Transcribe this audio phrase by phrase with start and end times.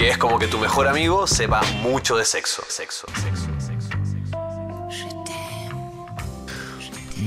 [0.00, 2.62] Que es como que tu mejor amigo sepa mucho de sexo.
[2.68, 3.90] Sexo, sexo, sexo.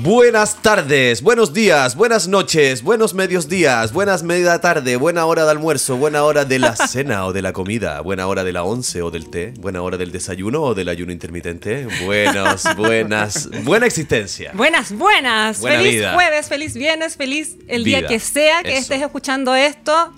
[0.02, 5.51] Buenas tardes, buenos días, buenas noches, buenos medios días, buenas media tarde, buena hora de
[5.51, 9.03] almuerzo, buena hora de la cena o de la comida, buena hora de la once
[9.03, 11.85] o del té, buena hora del desayuno o del ayuno intermitente.
[12.03, 14.49] Buenos, buenas, buena existencia.
[14.55, 15.62] Buenas, buenas.
[15.62, 16.13] Buena feliz vida.
[16.15, 18.07] jueves, feliz viernes, feliz el día Vida.
[18.09, 18.79] que sea que Eso.
[18.81, 20.12] estés escuchando esto.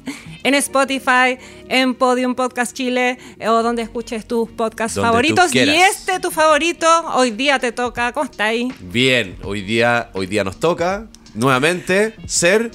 [0.45, 5.55] En Spotify, en Podium Podcast Chile eh, o donde escuches tus podcasts Donde favoritos.
[5.55, 8.11] Y este tu favorito, hoy día te toca.
[8.13, 8.71] ¿Cómo está ahí?
[8.79, 12.69] Bien, hoy día, hoy día nos toca nuevamente ser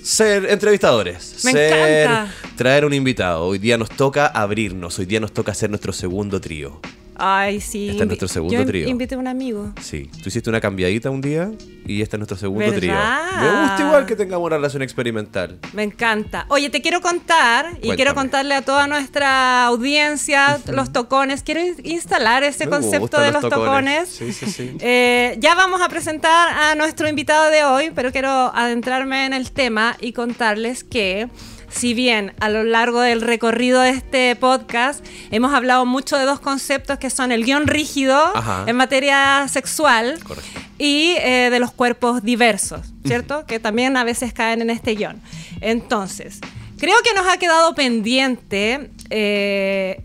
[0.00, 2.32] ser entrevistadores, Me ser encanta.
[2.54, 3.44] traer un invitado.
[3.44, 6.80] Hoy día nos toca abrirnos, hoy día nos toca hacer nuestro segundo trío.
[7.18, 7.88] Ay, sí.
[7.90, 8.88] Este es nuestro segundo Yo trío.
[8.88, 9.72] invité a un amigo.
[9.80, 11.50] Sí, tú hiciste una cambiadita un día
[11.86, 12.76] y este es nuestro segundo ¿Verdad?
[12.78, 12.94] trío.
[13.40, 15.58] Me gusta igual que tengamos una relación experimental.
[15.72, 16.44] Me encanta.
[16.48, 21.42] Oye, te quiero contar y quiero contarle a toda nuestra audiencia los tocones.
[21.42, 24.08] Quiero in- instalar ese Me concepto de los los tocones.
[24.08, 24.08] tocones.
[24.08, 24.76] Sí, sí, sí.
[24.80, 29.50] Eh, ya vamos a presentar a nuestro invitado de hoy, pero quiero adentrarme en el
[29.52, 31.28] tema y contarles que
[31.68, 36.40] si bien a lo largo del recorrido de este podcast hemos hablado mucho de dos
[36.40, 38.64] conceptos que son el guion rígido Ajá.
[38.66, 40.60] en materia sexual Correcto.
[40.78, 43.44] y eh, de los cuerpos diversos, ¿cierto?
[43.46, 45.20] Que también a veces caen en este guion.
[45.60, 46.40] Entonces,
[46.78, 50.02] creo que nos ha quedado pendiente eh,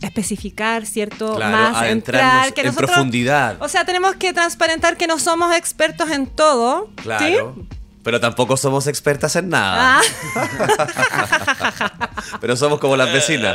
[0.00, 1.34] especificar, ¿cierto?
[1.36, 3.56] Claro, Más adentrarnos entrar, que en nosotros- profundidad.
[3.60, 6.90] O sea, tenemos que transparentar que no somos expertos en todo.
[7.02, 7.54] Claro.
[7.58, 7.68] ¿sí?
[8.08, 10.00] Pero tampoco somos expertas en nada.
[10.34, 12.00] Ah,
[12.40, 13.54] Pero somos como las vecinas.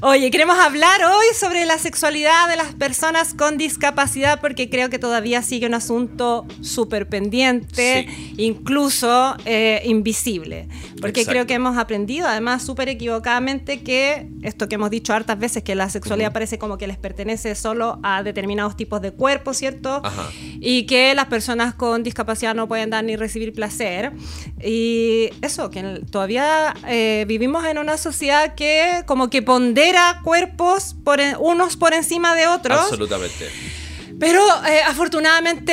[0.00, 4.98] Oye, queremos hablar hoy sobre la sexualidad de las personas con discapacidad porque creo que
[5.00, 8.34] todavía sigue un asunto súper pendiente, Sí.
[8.36, 10.68] incluso eh, invisible.
[11.00, 11.30] Porque Exacto.
[11.32, 15.74] creo que hemos aprendido, además súper equivocadamente, que esto que hemos dicho hartas veces, que
[15.74, 20.00] la sexualidad parece como que les pertenece solo a determinados tipos de cuerpos, ¿cierto?
[20.04, 20.30] Ajá.
[20.60, 24.12] Y que las personas con discapacidad no pueden dar ni recibir placer.
[24.62, 29.87] Y eso, que todavía eh, vivimos en una sociedad que como que pondera
[30.22, 32.78] cuerpos por en- unos por encima de otros.
[32.80, 33.50] Absolutamente.
[34.20, 35.72] Pero eh, afortunadamente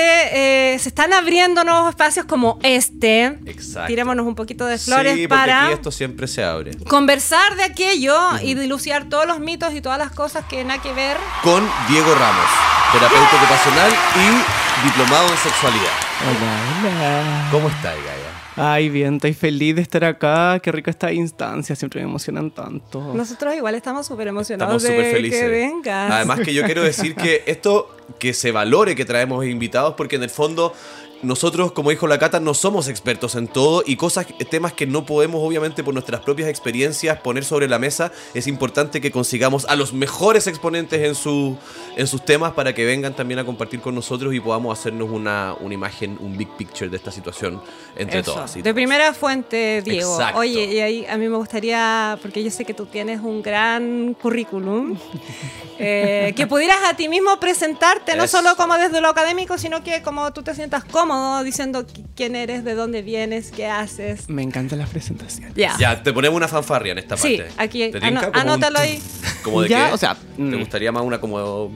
[0.73, 3.25] eh, se están abriendo nuevos espacios como este.
[3.47, 3.87] Exacto.
[3.87, 6.77] Tirémonos un poquito de flores sí, para aquí esto siempre se abre.
[6.87, 10.93] conversar de aquello y dilucidar todos los mitos y todas las cosas que nada que
[10.93, 11.17] ver.
[11.41, 12.45] Con Diego Ramos,
[12.93, 15.93] terapeuta ocupacional y diplomado en sexualidad.
[16.21, 17.47] Hola, hola.
[17.51, 18.24] ¿Cómo está, Gaia?
[18.55, 20.59] Ay, bien, estoy feliz de estar acá.
[20.59, 23.13] Qué rica esta instancia, siempre me emocionan tanto.
[23.13, 25.41] Nosotros igual estamos súper emocionados Estamos súper de felices.
[25.41, 26.11] que vengas.
[26.11, 30.23] Además que yo quiero decir que esto, que se valore que traemos invitados, porque en
[30.23, 30.73] el fondo
[31.21, 35.05] nosotros, como dijo la Cata, no somos expertos en todo y cosas, temas que no
[35.05, 38.11] podemos obviamente por nuestras propias experiencias poner sobre la mesa.
[38.33, 41.57] Es importante que consigamos a los mejores exponentes en, su,
[41.97, 45.55] en sus temas para que vengan también a compartir con nosotros y podamos hacernos una,
[45.59, 47.61] una imagen, un big picture de esta situación
[47.97, 48.51] entre Eso, todas.
[48.55, 48.73] y De todos.
[48.75, 50.13] primera fuente, Diego.
[50.15, 50.39] Exacto.
[50.39, 54.13] Oye, y ahí a mí me gustaría, porque yo sé que tú tienes un gran
[54.15, 54.97] currículum,
[55.79, 58.37] eh, que pudieras a ti mismo presentarte, no Eso.
[58.37, 62.35] solo como desde lo académico, sino que como tú te sientas cómodo diciendo qui- quién
[62.35, 64.29] eres, de dónde vienes, qué haces.
[64.29, 65.53] Me encantan las presentaciones.
[65.55, 65.75] Ya.
[65.79, 67.53] Ya, te ponemos una fanfarria en esta Sí, parte.
[67.57, 68.31] aquí, ¿Te ano- tinca?
[68.31, 69.01] Como un anótalo ahí.
[69.43, 69.93] ¿Como de Ya, qué?
[69.93, 70.59] o sea, ¿Te mm.
[70.59, 71.71] gustaría más una como...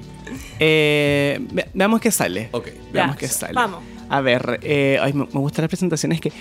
[0.59, 2.49] Eh, ve- veamos qué sale.
[2.51, 2.67] Ok.
[2.91, 3.53] Veamos Ya, qué sale.
[3.53, 3.83] vamos.
[4.09, 6.31] A ver, eh, ay, me, me gustan las presentaciones que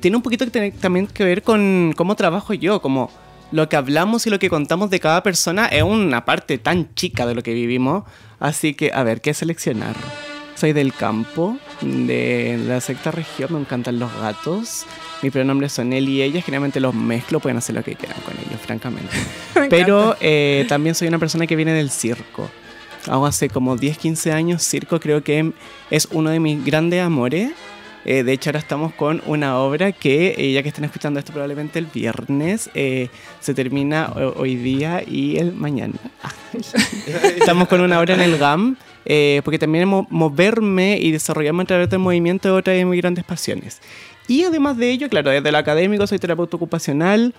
[0.00, 3.10] tiene un poquito que tener- también que ver con cómo trabajo yo, como
[3.50, 7.26] lo que hablamos y lo que contamos de cada persona es una parte tan chica
[7.26, 8.04] de lo que vivimos.
[8.40, 9.94] Así que, a ver, ¿qué seleccionar?
[10.54, 14.84] Soy del campo, de la sexta región, me encantan los gatos.
[15.22, 18.34] Mis pronombres son él y ella, generalmente los mezclo, pueden hacer lo que quieran con
[18.38, 19.10] ellos, francamente.
[19.54, 22.50] Me Pero eh, también soy una persona que viene del circo.
[23.08, 25.52] Hago hace como 10, 15 años circo, creo que
[25.90, 27.50] es uno de mis grandes amores.
[28.04, 31.32] Eh, de hecho, ahora estamos con una obra que, eh, ya que están escuchando esto
[31.32, 33.08] probablemente el viernes, eh,
[33.40, 35.94] se termina ho- hoy día y el mañana.
[37.38, 41.66] estamos con una obra en el GAM, eh, porque también mo- moverme y desarrollarme a
[41.66, 43.80] través del movimiento es otra de mis grandes pasiones.
[44.28, 47.34] Y además de ello, claro, desde lo académico soy terapeuta ocupacional,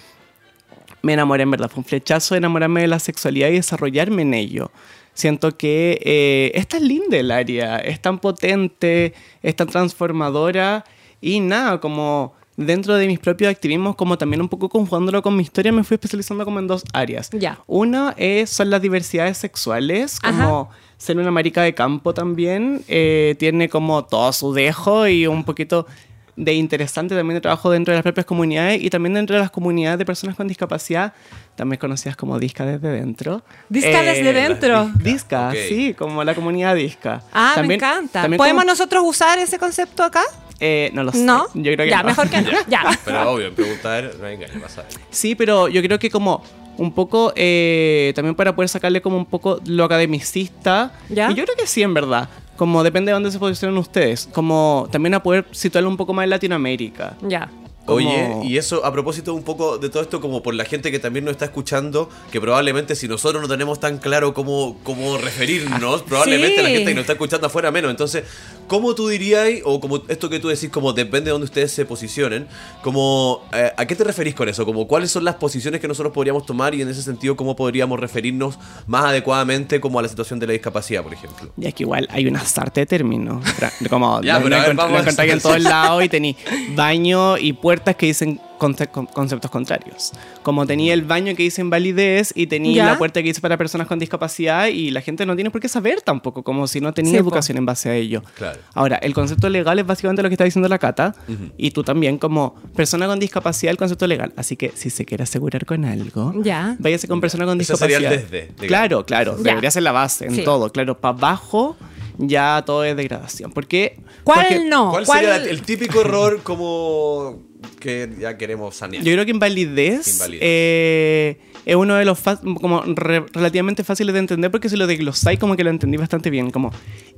[1.02, 1.70] me enamoré en verdad.
[1.70, 4.72] Fue un flechazo de enamorarme de la sexualidad y desarrollarme en ello.
[5.14, 10.86] Siento que eh, es tan linda el área, es tan potente, es tan transformadora
[11.22, 15.44] y nada, como dentro de mis propios activismos, como también un poco conjugándolo con mi
[15.44, 17.30] historia, me fui especializando como en dos áreas.
[17.32, 17.60] Ya.
[17.68, 23.70] Una es, son las diversidades sexuales, como ser una marica de campo también, eh, tiene
[23.70, 25.86] como todo su dejo y un poquito
[26.36, 29.52] de interesante también de trabajo dentro de las propias comunidades y también dentro de las
[29.52, 31.14] comunidades de personas con discapacidad,
[31.56, 33.44] también conocidas como Disca desde dentro.
[33.70, 34.90] Disca Eh, desde dentro.
[34.96, 35.56] Disca, Ok.
[35.70, 37.22] sí, como la comunidad Disca.
[37.32, 38.22] Ah, También- me encanta.
[38.24, 40.24] también ¿Podemos como- nosotros usar ese concepto acá?
[40.60, 41.20] Eh, no lo sé.
[41.24, 41.46] ¿No?
[41.54, 42.06] Yo creo que ya, no.
[42.10, 42.50] mejor que no.
[42.68, 42.84] Ya.
[43.06, 44.92] Pero obvio, preguntar, no hay engaño, vas a ver.
[45.12, 46.44] Sí, pero yo creo que como
[46.78, 50.92] un poco, eh, también para poder sacarle como un poco lo academicista.
[51.10, 51.30] ¿Ya?
[51.32, 52.30] Y yo creo que sí, en verdad.
[52.58, 54.30] Como depende de dónde se posicionen ustedes.
[54.32, 57.16] Como también a poder situarlo un poco más en Latinoamérica.
[57.22, 57.50] Ya.
[57.86, 60.90] Como- Oye, y eso a propósito un poco de todo esto, como por la gente
[60.90, 65.18] que también nos está escuchando, que probablemente si nosotros no tenemos tan claro cómo, cómo
[65.18, 66.64] referirnos, probablemente Sí.
[66.64, 67.92] la gente que nos está escuchando afuera menos.
[67.92, 68.24] Entonces,
[68.68, 71.86] ¿cómo tú dirías, o como esto que tú decís, como depende de dónde ustedes se
[71.86, 72.48] posicionen,
[72.82, 74.66] como eh, ¿a qué te referís con eso?
[74.66, 78.00] Como cuáles son las posiciones que nosotros podríamos tomar y en ese sentido cómo podríamos
[78.00, 78.58] referirnos
[78.88, 81.52] más adecuadamente como a la situación de la discapacidad, por ejemplo?
[81.58, 83.44] Ya que igual hay una sarta de términos.
[83.90, 86.36] Como Ya, lo, lo encontráis en todos lados y tení
[86.76, 90.12] baño y puertas que dicen conce- con- conceptos contrarios.
[90.44, 92.86] Como tenía el baño que dice invalidez y tenía Ya.
[92.92, 95.68] la puerta que dice para personas con discapacidad y la gente no tiene por qué
[95.70, 97.24] saber tampoco, como si no tenía Sí, po.
[97.24, 98.24] educación en base a ello.
[98.38, 98.60] Claro.
[98.74, 101.16] Ahora, el concepto legal es básicamente lo que está diciendo la Cata
[101.58, 104.34] y tú también como persona con discapacidad el concepto legal.
[104.38, 106.76] Así que si se quiere asegurar con algo, Ya.
[106.80, 108.14] váyase con persona con sería discapacidad.
[108.14, 109.44] el desde, claro, claro, Ya.
[109.52, 110.44] debería ser la base en Sí.
[110.44, 110.72] todo.
[110.72, 111.76] Claro, para abajo
[112.18, 113.52] ya todo es degradación.
[113.52, 114.92] Porque, ¿Cuál porque no?
[114.92, 117.42] ¿Cuál, sería el típico error como
[117.80, 119.04] que ya queremos sanear?
[119.04, 120.40] Yo creo que invalidez, Invalidez.
[120.44, 122.20] eh, es uno de los
[122.60, 126.30] como re- relativamente fáciles de entender porque si lo desglosáis como que lo entendí bastante
[126.30, 126.50] bien.
[126.52, 126.72] Como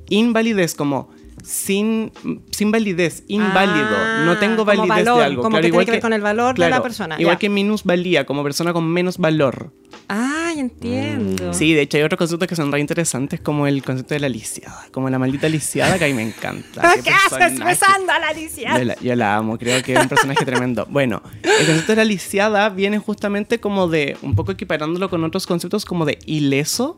[0.08, 1.10] invalidez, como
[1.46, 2.10] sin,
[2.50, 3.86] sin validez, inválido.
[3.96, 5.42] Ah, no tengo como validez valor, de algo.
[5.42, 7.38] como que tiene que ver con el valor de la persona, Igual ya.
[7.38, 9.72] que minusvalía, como persona con menos valor.
[10.08, 11.54] Ay, entiendo.
[11.54, 14.28] Sí, de hecho hay otros conceptos que son re interesantes como el concepto de la
[14.28, 16.94] lisiada, como la maldita lisiada que a mí me encanta.
[17.04, 17.64] ¿Qué, haces personaje.
[17.64, 18.78] besando a la Alicia?
[18.78, 20.86] Yo la, yo la amo, creo que es un personaje tremendo.
[20.90, 25.46] Bueno, el concepto de la lisiada viene justamente como de, un poco equiparándolo con otros
[25.46, 26.96] conceptos como de ileso,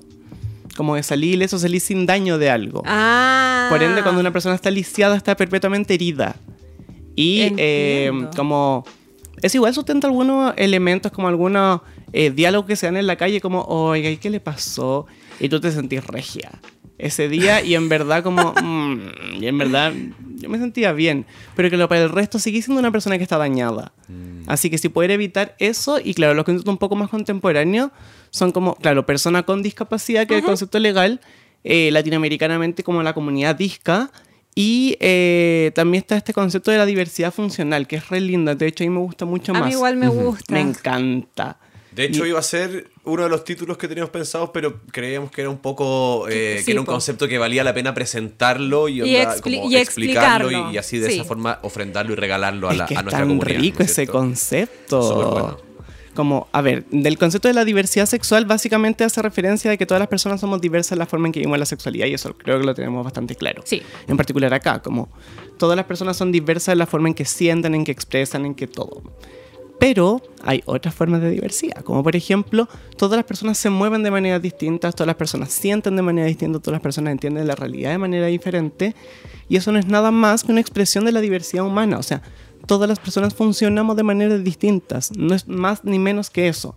[0.77, 2.83] como de salir ileso, salir sin daño de algo.
[2.87, 3.67] Ah.
[3.71, 6.37] Por ende, cuando una persona está lisiada, está perpetuamente herida.
[7.17, 8.85] Y eh, como...
[9.41, 11.81] Es igual, sustenta algunos elementos, como algunos
[12.13, 15.07] eh, diálogos que se dan en la calle, como, oiga, ¿y qué le pasó?
[15.39, 16.51] Y tú te sentís regia
[16.99, 18.53] ese día y en verdad como...
[18.63, 19.93] mm, y en verdad
[20.37, 21.27] yo me sentía bien.
[21.57, 23.93] Pero que lo, para el resto sigue siendo una persona que está dañada.
[24.47, 27.91] Así que si poder evitar eso, y claro, los conceptos un poco más contemporáneos
[28.31, 31.21] son como, claro, persona con discapacidad, que es el concepto legal,
[31.65, 34.11] eh, latinoamericanamente como la comunidad disca.
[34.55, 38.55] Y eh, también está este concepto de la diversidad funcional, que es re linda.
[38.55, 39.69] De hecho, a mí me gusta mucho A más.
[39.69, 40.53] mí igual me gusta.
[40.53, 41.59] Me encanta.
[41.99, 45.33] De hecho, Y- iba a ser uno de los títulos que teníamos pensados, pero creíamos
[45.33, 46.29] que era un poco.
[46.29, 46.93] eh, Sí, que era un po.
[46.93, 50.71] concepto que valía la pena presentarlo y, Y onda, expli- como y explicarlo explicarlo.
[50.71, 51.15] y, y así de Sí.
[51.17, 53.61] esa forma ofrendarlo y regalarlo a, es la, que a es nuestra tan comunidad.
[53.61, 54.13] rico ¿no es ese cierto?
[54.13, 55.03] concepto.
[55.03, 55.59] Súper bueno.
[56.15, 59.99] Como, a ver, del concepto de la diversidad sexual básicamente hace referencia de que todas
[60.01, 62.59] las personas somos diversas en la forma en que vivimos la sexualidad y eso creo
[62.61, 63.63] que lo tenemos bastante claro.
[63.65, 63.83] Sí.
[64.07, 65.09] En particular acá, como
[65.59, 68.55] todas las personas son diversas en la forma en que sienten, en que expresan, en
[68.55, 69.03] que todo.
[69.79, 74.11] Pero hay otras formas de diversidad, como por ejemplo, todas las personas se mueven de
[74.11, 77.91] maneras distintas, todas las personas sienten de manera distinta, todas las personas entienden la realidad
[77.91, 78.97] de manera diferente,
[79.49, 82.23] y eso no es nada más que una expresión de la diversidad humana, o sea,
[82.67, 86.75] todas las personas funcionamos de maneras distintas, no es más ni menos que eso.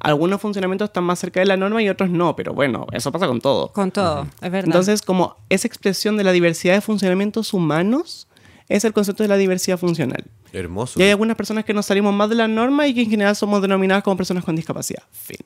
[0.00, 3.26] Algunos funcionamientos están más cerca de la norma y otros no, pero bueno, eso pasa
[3.26, 3.72] con todo.
[3.72, 4.66] Con todo, es verdad.
[4.66, 8.28] Entonces, como esa expresión de la diversidad de funcionamientos humanos
[8.68, 10.24] es el concepto de la diversidad funcional.
[10.52, 10.98] Hermoso.
[10.98, 13.36] Y hay algunas personas que nos salimos más de la norma y que en general
[13.36, 15.02] somos denominadas como personas con discapacidad.
[15.12, 15.36] Fin.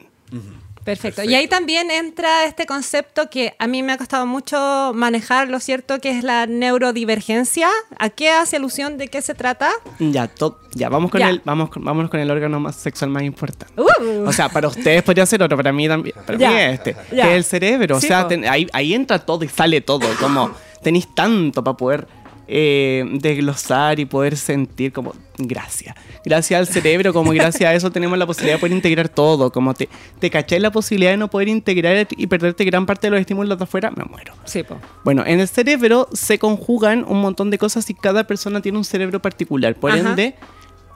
[0.85, 1.23] Perfecto.
[1.23, 5.61] Y ahí también entra este concepto que a mí me ha costado mucho manejar, lo
[5.61, 7.69] cierto, que es la neurodivergencia.
[7.99, 8.99] ¿A qué hace alusión?
[8.99, 9.71] ¿De qué se trata?
[10.01, 11.29] Ya, to- ya vamos con Ya.
[11.31, 13.73] el, vamos, con- vámonos con el órgano más sexual más importante.
[13.81, 14.27] Uh.
[14.27, 16.17] O sea, para ustedes podría ser otro, para mí también.
[16.27, 16.51] Para Ya.
[16.51, 17.25] mí es este, Ya.
[17.25, 18.01] que es el cerebro.
[18.01, 20.09] Sí, o sea, ten- ahí, ahí entra todo y sale todo.
[20.19, 20.51] Como
[20.83, 22.09] tenéis tanto para poder
[22.55, 25.97] eh, desglosar y poder sentir como gracias.
[26.23, 29.51] Gracias al cerebro, como gracias a eso tenemos la posibilidad de poder integrar todo.
[29.51, 33.13] Como te, te caché la posibilidad de no poder integrar y perderte gran parte de
[33.13, 34.35] los estímulos de afuera, me muero.
[34.45, 34.77] Sí, po.
[35.03, 38.85] Bueno, en el cerebro se conjugan un montón de cosas y cada persona tiene un
[38.85, 39.75] cerebro particular.
[39.75, 40.11] Por Ajá.
[40.11, 40.35] ende,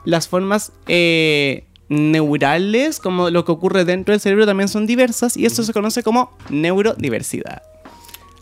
[0.05, 5.47] las formas eh, neurales, como lo que ocurre dentro del cerebro, también son diversas y
[5.47, 7.63] eso se conoce como neurodiversidad.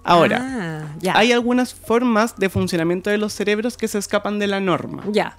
[0.06, 1.18] Ahora, Ah, ya.
[1.18, 5.04] hay algunas formas de funcionamiento de los cerebros que se escapan de la norma.
[5.12, 5.36] Ya.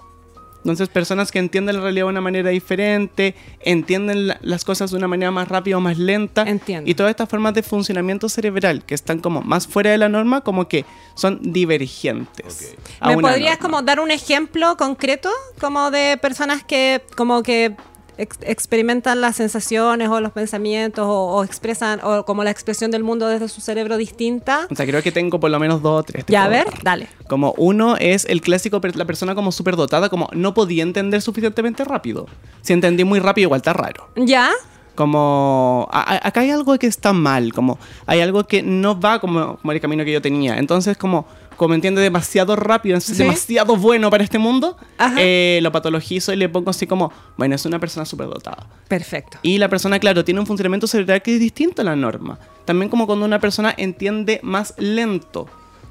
[0.57, 4.97] Entonces, personas que entienden la realidad de una manera diferente, entienden la- las cosas de
[4.97, 6.43] una manera más rápida o más lenta.
[6.43, 6.89] Entiendo.
[6.89, 10.41] Y todas estas formas de funcionamiento cerebral que están como más fuera de la norma,
[10.41, 10.83] como que
[11.15, 12.75] son divergentes.
[13.05, 13.57] ¿Me podrías norma.
[13.61, 15.29] como dar un ejemplo concreto
[15.61, 17.75] como de personas que como que
[18.17, 23.03] ex- experimentan las sensaciones o los pensamientos o, o expresan o como la expresión del
[23.03, 24.67] mundo desde su cerebro distinta?
[24.69, 26.25] O sea, creo que tengo por lo menos dos o tres.
[26.27, 26.83] Ya, a ver, dar.
[26.83, 27.07] dale.
[27.27, 32.27] Como uno es el clásico, la persona como superdotada, como no podía entender suficientemente rápido.
[32.61, 34.09] Si entendí muy rápido, igual está raro.
[34.15, 34.49] ¿Ya?
[34.95, 39.57] Como, a- acá hay algo que está mal, como hay algo que no va como,
[39.57, 40.57] como el camino que yo tenía.
[40.57, 43.13] Entonces, como, como entiende demasiado rápido, es Sí.
[43.15, 44.77] demasiado bueno para este mundo,
[45.17, 48.67] eh, lo patologizo y le pongo así como, bueno, es una persona superdotada.
[48.87, 49.39] Perfecto.
[49.41, 52.39] Y la persona, claro, tiene un funcionamiento cerebral que es distinto a la norma.
[52.65, 55.47] También como cuando una persona entiende más lento.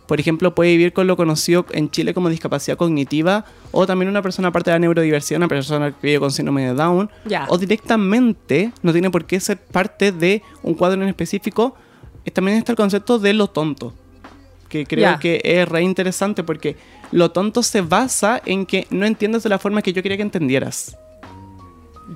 [0.06, 4.23] Por ejemplo, puede vivir con lo conocido en Chile como discapacidad cognitiva, o también una
[4.23, 7.11] persona aparte de la neurodiversidad, una persona que vive con síndrome de Down,
[7.49, 11.75] o directamente, no tiene por qué ser parte de un cuadro en específico.
[12.32, 13.94] También está el concepto de lo tonto,
[14.68, 16.76] que creo que es re interesante porque
[17.12, 20.23] lo tonto se basa en que no entiendes de la forma que yo quería que
[20.23, 20.96] entendieras.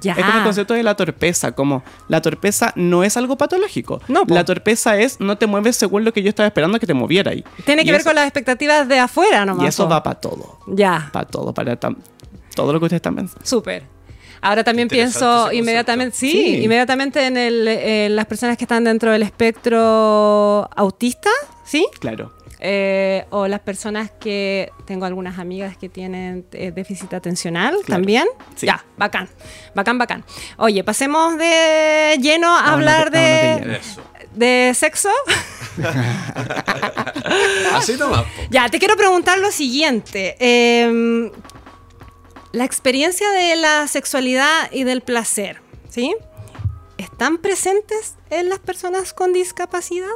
[0.01, 0.13] Ya.
[0.13, 4.01] Es como el concepto de la torpeza, como la torpeza no es algo patológico.
[4.07, 4.35] No, po.
[4.35, 7.33] la torpeza es no te mueves según lo que yo estaba esperando que te moviera
[7.33, 7.45] ahí.
[7.67, 9.65] Tiene Y que ver eso- con las expectativas de afuera nomás.
[9.65, 9.91] Y eso po.
[9.91, 10.59] va para todo.
[10.69, 11.11] Ya.
[11.13, 13.45] Para todo, para todo lo que ustedes están pensando.
[13.45, 13.83] Súper.
[14.43, 16.63] Ahora también pienso inmediatamente, sí, Sí.
[16.63, 21.31] inmediatamente en el, en las personas que están dentro del espectro autista,
[21.65, 21.87] ¿sí?
[21.99, 22.33] Claro.
[22.63, 27.87] Eh, o las personas que tengo algunas amigas que tienen eh, déficit atencional Claro.
[28.03, 28.27] también.
[28.55, 28.67] Sí.
[28.67, 29.29] Ya, bacán,
[29.75, 30.25] bacán, bacán.
[30.59, 34.03] Oye, pasemos de lleno a hablar de- de de, Eso.
[34.35, 35.09] de sexo.
[37.73, 38.25] Así nomás.
[38.51, 40.37] Ya, te quiero preguntar lo siguiente.
[40.39, 41.31] Eh,
[42.53, 46.15] la experiencia de la sexualidad y del placer, ¿sí?
[46.99, 50.09] ¿Están presentes en las personas con discapacidad?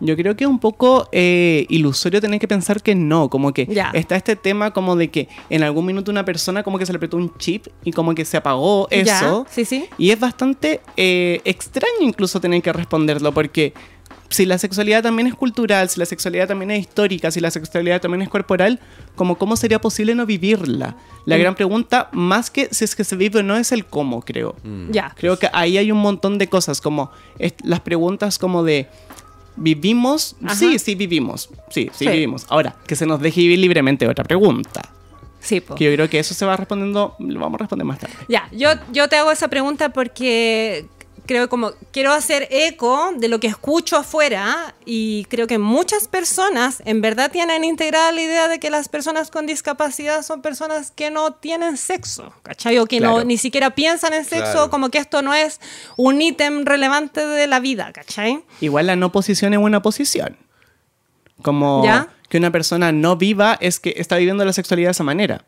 [0.00, 3.66] Yo creo que es un poco eh, ilusorio tener que pensar que no, como que
[3.66, 3.90] Ya.
[3.94, 6.96] está este tema como de que en algún minuto una persona como que se le
[6.96, 9.46] apretó un chip y como que se apagó Ya, eso.
[9.50, 9.86] sí, sí.
[9.98, 13.72] Y es bastante eh, extraño incluso tener que responderlo porque
[14.28, 18.00] si la sexualidad también es cultural, si la sexualidad también es histórica, si la sexualidad
[18.00, 18.80] también es corporal,
[19.14, 20.96] como cómo sería posible no vivirla.
[21.26, 21.40] La Mm.
[21.40, 24.56] gran pregunta, más que si es que se vive o no, es el cómo, creo.
[24.90, 25.14] Ya.
[25.16, 27.12] Creo que ahí hay un montón de cosas, como
[27.62, 28.88] las preguntas como de,
[29.56, 30.36] ¿vivimos?
[30.44, 30.54] Ajá.
[30.54, 31.48] Sí, sí vivimos.
[31.70, 32.10] Sí, sí, Sí.
[32.10, 32.46] vivimos.
[32.48, 34.82] Ahora, que se nos deje vivir libremente, otra pregunta.
[35.40, 35.74] Sí, po.
[35.76, 38.14] Que yo creo que eso se va respondiendo, lo vamos a responder más tarde.
[38.28, 40.86] Ya, yo, yo te hago esa pregunta porque
[41.26, 46.82] creo como quiero hacer eco de lo que escucho afuera y creo que muchas personas
[46.84, 51.10] en verdad tienen integrada la idea de que las personas con discapacidad son personas que
[51.10, 52.78] no tienen sexo, ¿cachai?
[52.78, 53.24] O que no, Claro.
[53.26, 54.70] ni siquiera piensan en sexo, Claro.
[54.70, 55.60] como que esto no es
[55.96, 58.42] un ítem relevante de la vida, ¿cachai?
[58.60, 60.36] Igual la no posición es una posición.
[61.42, 62.08] Como ¿Ya?
[62.28, 65.44] que una persona no viva es que está viviendo la sexualidad de esa manera.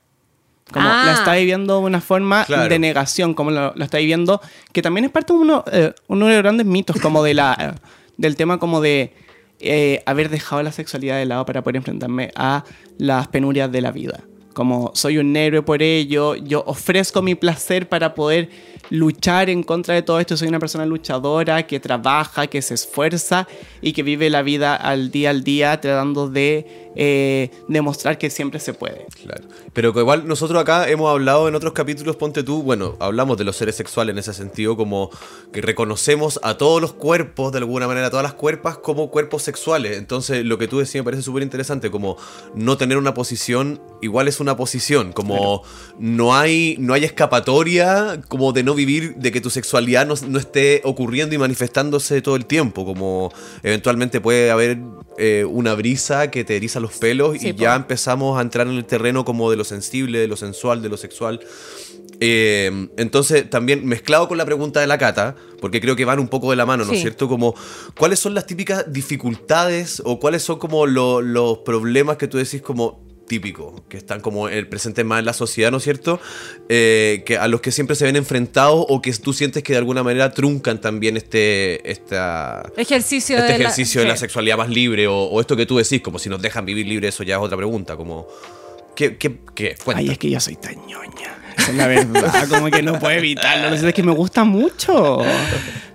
[0.72, 1.02] Como Ah.
[1.06, 2.68] la está viviendo de una forma Claro.
[2.68, 4.40] de negación, como lo, lo está viviendo,
[4.72, 7.56] que también es parte de uno, eh, uno de los grandes mitos, como de la,
[7.58, 7.80] eh,
[8.16, 9.14] del tema como de
[9.60, 12.64] eh, haber dejado la sexualidad de lado para poder enfrentarme a
[12.98, 14.20] las penurias de la vida.
[14.52, 18.50] Como soy un héroe por ello, yo ofrezco mi placer para poder
[18.90, 20.36] luchar en contra de todo esto.
[20.36, 23.46] Soy una persona luchadora que trabaja, que se esfuerza
[23.80, 28.58] y que vive la vida al día al día tratando de eh, demostrar que siempre
[28.58, 29.06] se puede.
[29.22, 29.44] Claro.
[29.72, 33.56] Pero igual nosotros acá hemos hablado en otros capítulos, ponte tú, bueno, hablamos de los
[33.56, 35.10] seres sexuales en ese sentido, como
[35.52, 39.42] que reconocemos a todos los cuerpos, de alguna manera, a todas las cuerpas como cuerpos
[39.42, 39.96] sexuales.
[39.96, 42.16] Entonces, lo que tú decías me parece súper interesante, como
[42.54, 45.62] no tener una posición igual es una posición, como
[45.98, 50.38] no, hay, no hay escapatoria como de no vivir, de que tu sexualidad no, no
[50.38, 53.30] esté ocurriendo y manifestándose todo el tiempo, como
[53.62, 54.78] eventualmente puede haber
[55.18, 57.60] eh, una brisa que te eriza los pelos Sí, y po.
[57.62, 60.88] ya empezamos a entrar en el terreno como de lo sensible, de lo sensual, de
[60.88, 61.40] lo sexual.
[62.20, 66.28] Eh, entonces, también mezclado con la pregunta de la Cata, porque creo que van un
[66.28, 67.02] poco de la mano, ¿no es Sí.
[67.02, 67.28] cierto?
[67.28, 67.54] Como,
[67.96, 72.60] ¿cuáles son las típicas dificultades o cuáles son como lo- los problemas que tú decís
[72.62, 76.20] como típicos, que están como el presente más en la sociedad, ¿no es cierto?
[76.68, 79.78] Eh, que a los que siempre se ven enfrentados o que tú sientes que de
[79.78, 84.20] alguna manera truncan también este, esta, Ejercicio este de la- ejercicio de la sí.
[84.22, 87.08] sexualidad más libre o, o esto que tú decís, como si nos dejan vivir libre,
[87.08, 88.26] eso ya es otra pregunta, como...
[88.96, 89.16] ¿Qué?
[89.16, 89.76] qué, qué?
[89.84, 90.00] Cuenta.
[90.00, 91.37] Ay, es que yo soy tan ñoña.
[91.74, 95.20] la verdad, como que no puedo evitarlo, es que me gusta mucho.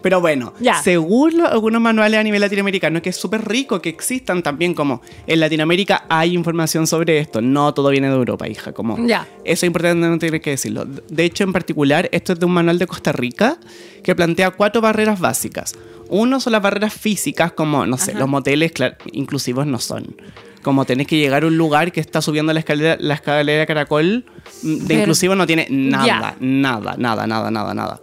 [0.02, 0.82] Pero bueno, Ya.
[0.84, 5.40] según algunos manuales a nivel latinoamericano, que es súper rico que existan también, como en
[5.40, 9.22] Latinoamérica hay información sobre esto, no todo viene de Europa, hija, como Ya.
[9.46, 10.84] eso es importante no tener que decirlo.
[10.86, 13.58] De hecho, en particular, esto es de un manual de Costa Rica
[14.04, 15.74] que plantea cuatro barreras básicas.
[16.10, 18.20] Uno son las barreras físicas, como, no sé, Ajá.
[18.20, 18.74] los moteles
[19.14, 20.16] inclusivos no son.
[20.64, 24.26] Como tenés que llegar a un lugar que está subiendo la escalera, la escalera caracol,
[24.64, 28.02] mm, de Pero- inclusivo no tiene nada, nada, nada, nada, nada, nada.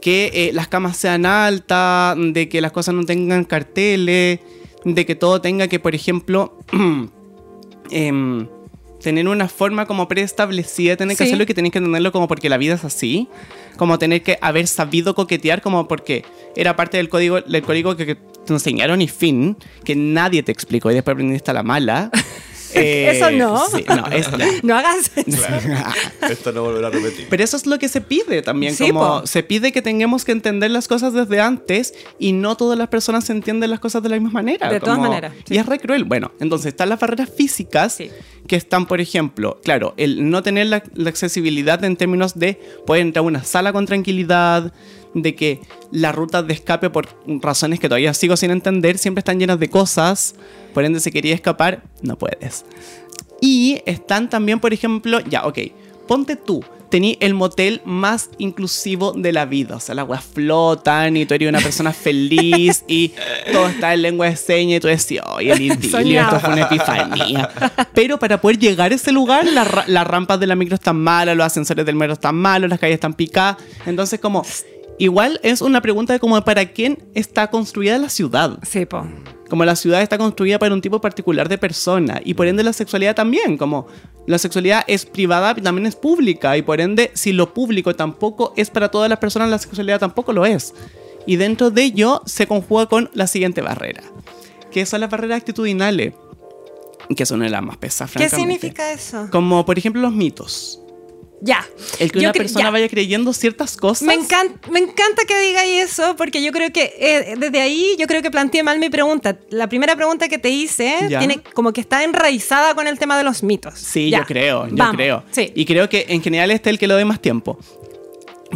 [0.00, 4.40] Que eh, las camas sean altas, de que las cosas no tengan carteles,
[4.84, 6.58] de que todo tenga que, por ejemplo,
[7.90, 8.46] em,
[9.04, 11.28] tener una forma como preestablecida, tener que Sí.
[11.28, 13.28] hacerlo y que tenéis que entenderlo como porque la vida es así,
[13.76, 16.24] como tener que haber sabido coquetear como porque
[16.56, 20.50] era parte del código, del código que, que te enseñaron y fin, que nadie te
[20.52, 22.10] explicó y después aprendiste a la mala.
[22.74, 23.66] Eh, Eso no.
[23.68, 24.62] sí, no, es.
[24.64, 25.42] No hagas eso.
[26.28, 27.26] Esto no volverá a repetir.
[27.30, 29.26] Pero eso es lo que se pide también, Sí, como po.
[29.26, 33.28] se pide que tengamos que entender las cosas desde antes y no todas las personas
[33.30, 34.68] entienden las cosas de la misma manera.
[34.70, 35.54] De todas maneras, sí.
[35.54, 36.04] Y es re cruel.
[36.04, 38.10] Bueno, entonces están las barreras físicas Sí.
[38.46, 43.02] que están, por ejemplo, claro, el no tener la, la accesibilidad en términos de poder
[43.02, 44.72] entrar a una sala con tranquilidad,
[45.14, 47.08] de que las rutas de escape por
[47.40, 50.34] razones que todavía sigo sin entender siempre están llenas de cosas,
[50.72, 52.64] por ende si quería escapar, no puedes.
[53.40, 55.58] Y están también, por ejemplo, ya, ok,
[56.06, 59.74] ponte tú, tení el motel más inclusivo de la vida.
[59.74, 63.12] O sea, las weas flotan y tú eres una persona feliz y
[63.52, 66.62] todo está en lengua de señas y tú decís, oye, el idilio, esto fue una
[66.62, 67.50] epifanía.
[67.94, 71.36] Pero para poder llegar a ese lugar, la las rampas de la micro están malas,
[71.36, 73.56] los ascensores del metro están malos, las calles están picadas.
[73.86, 74.44] Entonces, como,
[74.98, 78.58] igual es una pregunta de como para quién está construida la ciudad.
[78.62, 79.06] Sí, po.
[79.48, 82.72] Como la ciudad está construida para un tipo particular de persona y por ende la
[82.72, 83.86] sexualidad también, como
[84.26, 88.54] la sexualidad es privada y también es pública y por ende si lo público tampoco
[88.56, 90.74] es para todas las personas, la sexualidad tampoco lo es.
[91.26, 94.02] Y dentro de ello se conjuga con la siguiente barrera,
[94.70, 96.14] que son las barreras actitudinales,
[97.14, 98.14] que son las más pesadas.
[98.16, 99.28] ¿Qué significa eso?
[99.30, 100.80] Como por ejemplo los mitos.
[101.46, 101.62] Ya.
[101.98, 102.70] El que Yo una persona ya.
[102.70, 104.08] vaya creyendo ciertas cosas.
[104.08, 108.06] Me encanta, me encanta que digáis eso, porque yo creo que eh, desde ahí yo
[108.06, 109.36] creo que planteé mal mi pregunta.
[109.50, 111.18] La primera pregunta que te hice Ya.
[111.18, 113.74] tiene como que está enraizada con el tema de los mitos.
[113.78, 114.20] Sí, Ya.
[114.20, 114.96] yo creo, yo Vamos.
[114.96, 115.22] creo.
[115.32, 115.52] Sí.
[115.54, 117.58] Y creo que en general este es el que le doy más tiempo.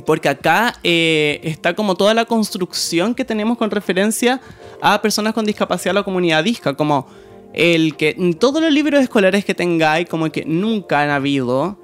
[0.06, 4.40] Porque acá eh, está como toda la construcción que tenemos con referencia
[4.80, 7.06] a personas con discapacidad o la comunidad disca, como
[7.52, 11.76] el que en todos los libros escolares que tengáis, como que nunca han habido,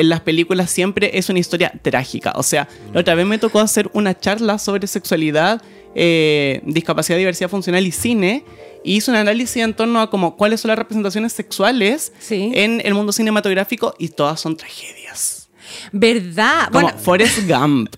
[0.00, 2.32] en las películas siempre es una historia trágica.
[2.36, 5.62] O sea, la otra vez me tocó hacer una charla sobre sexualidad,
[5.94, 8.44] eh, discapacidad, diversidad funcional y cine.
[8.84, 12.52] Y hice un análisis en torno a como cuáles son las representaciones sexuales Sí.
[12.54, 15.48] en el mundo cinematográfico y todas son tragedias.
[15.92, 16.66] ¿Verdad?
[16.70, 17.94] Como Bueno, Forrest Gump.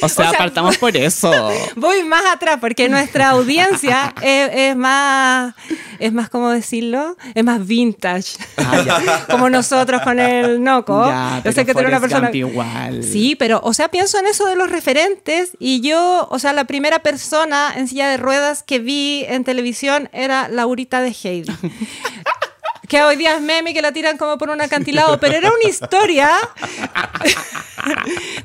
[0.00, 1.30] O sea, sea, partamos por eso.
[1.76, 5.54] voy más atrás porque nuestra audiencia es, es más,
[5.98, 7.16] es más, ¿cómo decirlo?
[7.34, 8.36] Es más vintage.
[8.56, 9.24] Ah.
[9.30, 11.06] Como nosotros con el Noco.
[11.06, 12.30] Ya, Yo sé que eres una persona...
[12.32, 13.02] Igual.
[13.02, 16.64] Sí, pero, o sea, pienso en eso de los referentes y yo, o sea, la
[16.64, 21.52] primera persona en silla de ruedas que vi en televisión era Laurita de Heidi.
[22.88, 25.50] Que hoy día es meme y que la tiran como por un acantilado, pero era
[25.50, 26.30] una historia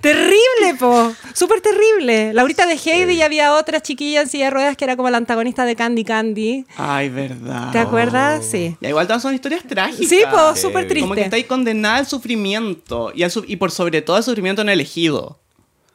[0.02, 2.34] terrible, po, súper terrible.
[2.34, 5.18] Laurita de Heidi y había otra chiquilla en silla de ruedas que era como la
[5.18, 6.66] antagonista de Candy Candy.
[6.78, 7.72] Ay, verdad.
[7.72, 8.46] ¿Te acuerdas?
[8.46, 8.76] Sí.
[8.82, 10.08] Ya, igual todas son historias trágicas.
[10.08, 11.02] Sí, po, súper Heavy.
[11.02, 11.26] Como que triste.
[11.38, 15.40] estáis condenada al sufrimiento y, al su- y por sobre todo al sufrimiento no elegido.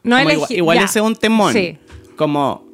[0.02, 1.52] No Como elegí- igual, igual ese es un temón.
[1.52, 1.78] Sí,
[2.16, 2.65] Como,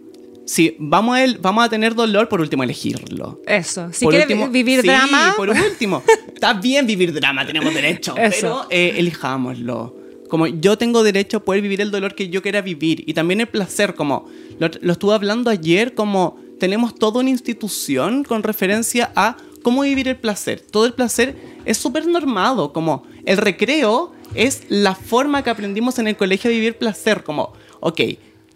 [0.45, 3.41] si vamos a, el- vamos a tener dolor, por último elegirlo.
[3.47, 3.89] eso.
[3.93, 6.03] Si Por quieres último- vivir sí, drama, por último.
[6.35, 8.15] Está bien vivir drama, tenemos derecho.
[8.19, 8.41] Eso.
[8.41, 9.97] Pero eh, elijámoslo.
[10.29, 13.05] Como yo tengo derecho a poder vivir el dolor que yo quiera vivir.
[13.07, 14.27] Y también el placer, como
[14.59, 20.09] lo, lo estuve hablando ayer, como tenemos toda una institución con referencia a cómo vivir
[20.09, 20.61] el placer.
[20.61, 22.73] Todo el placer es súper normado.
[22.73, 27.23] Como el recreo es la forma que aprendimos en el colegio a vivir placer.
[27.25, 28.01] Como, ok,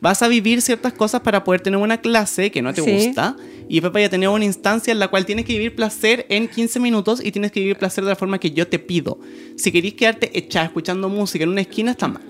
[0.01, 2.91] vas a vivir ciertas cosas para poder tener una clase que no te Sí.
[2.91, 3.37] gusta.
[3.69, 6.49] Y después vaya a tener una instancia en la cual tienes que vivir placer en
[6.49, 9.19] 15 minutos y tienes que vivir placer de la forma que yo te pido.
[9.57, 12.23] Si queréis quedarte echada escuchando música en una esquina, está mal.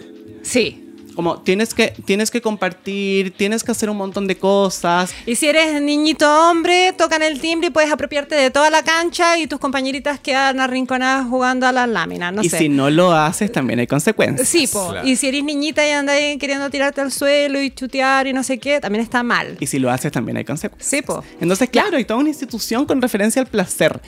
[0.43, 0.83] sí.
[1.17, 5.15] Como tienes que, tienes que compartir, tienes que hacer un montón de cosas.
[5.25, 9.39] Y si eres niñito hombre, tocan el timbre y puedes apropiarte de toda la cancha
[9.39, 12.59] y tus compañeritas quedan arrinconadas jugando a las láminas, no y sé.
[12.59, 14.47] si no lo haces, también hay consecuencias.
[14.47, 14.91] Sí, po.
[14.91, 15.09] Claro.
[15.09, 18.43] Y si eres niñita y andas ahí queriendo tirarte al suelo y chutear y no
[18.43, 19.57] sé qué, también está mal.
[19.59, 20.89] Y si lo haces, también hay consecuencias.
[20.89, 21.25] Sí, po.
[21.41, 24.01] Entonces, claro, hay toda una institución con referencia al placer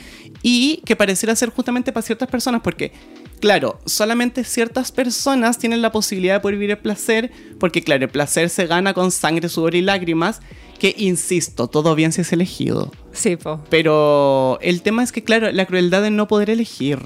[0.43, 2.91] y que pareciera ser justamente para ciertas personas porque
[3.39, 8.11] claro, solamente ciertas personas tienen la posibilidad de poder vivir el placer, porque claro, el
[8.11, 10.41] placer se gana con sangre, sudor y lágrimas,
[10.79, 12.91] que insisto, todo bien si es elegido.
[13.11, 13.61] Sí, po.
[13.69, 16.99] Pero el tema es que, claro, la crueldad de no poder elegir.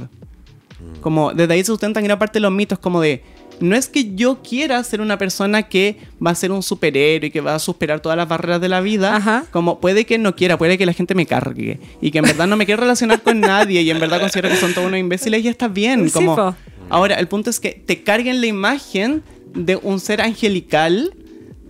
[1.02, 3.24] Como desde ahí se sustentan gran parte de los mitos, como de.
[3.64, 7.32] No es que yo quiera ser una persona que va a ser un superhéroe y
[7.32, 9.16] que va a superar todas las barreras de la vida.
[9.16, 9.46] Ajá.
[9.52, 11.80] Como puede que no quiera, puede que la gente me cargue.
[12.02, 14.58] Y que en verdad no me quiero relacionar con nadie y en verdad considero que
[14.58, 16.10] son todos unos imbéciles y está bien.
[16.10, 16.54] Como,
[16.90, 19.24] ahora, el punto es que te carguen la imagen
[19.56, 21.14] de un ser angelical.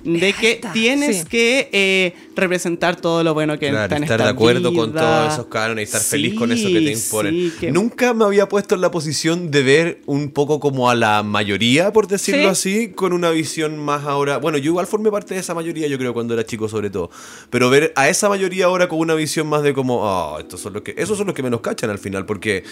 [0.04, 1.26] De que tienes sí.
[1.30, 4.94] que eh, representar todo lo bueno que Claro, está en estar esta de acuerdo con
[4.94, 7.34] todos esos cánones y estar feliz con eso que te imponen.
[7.34, 10.96] sí, que- Nunca me había puesto en la posición de ver un poco como a
[10.96, 14.38] la mayoría, por decirlo así, con una visión más ahora.
[14.38, 17.10] Bueno, yo igual formé parte de esa mayoría, yo creo, cuando era chico, sobre todo.
[17.50, 20.74] Pero ver a esa mayoría ahora con una visión más de como, ah, estos son
[20.74, 20.94] los que.
[20.98, 22.64] Esos son los que menos cachan al final, porque.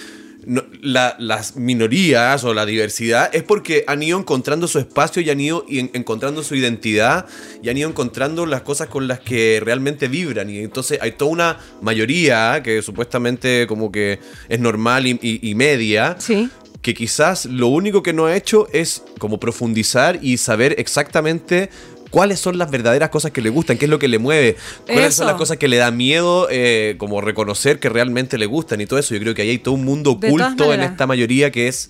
[0.45, 5.29] No- la- las minorías o la diversidad es porque han ido encontrando su espacio y
[5.29, 7.25] han ido encontrando su identidad
[7.61, 11.31] y han ido encontrando las cosas con las que realmente vibran y entonces hay toda
[11.31, 16.49] una mayoría que supuestamente como que es normal y, y- y media Sí.
[16.81, 21.69] que quizás lo único que no ha hecho es como profundizar y saber exactamente
[22.11, 25.07] cuáles son las verdaderas cosas que le gustan, qué es lo que le mueve, cuáles
[25.07, 25.17] Eso.
[25.17, 28.85] son las cosas que le da miedo eh, como reconocer que realmente le gustan y
[28.85, 29.15] todo eso.
[29.15, 31.89] Yo creo que ahí hay todo un mundo oculto en esta mayoría que es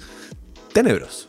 [0.71, 1.25] tenebroso.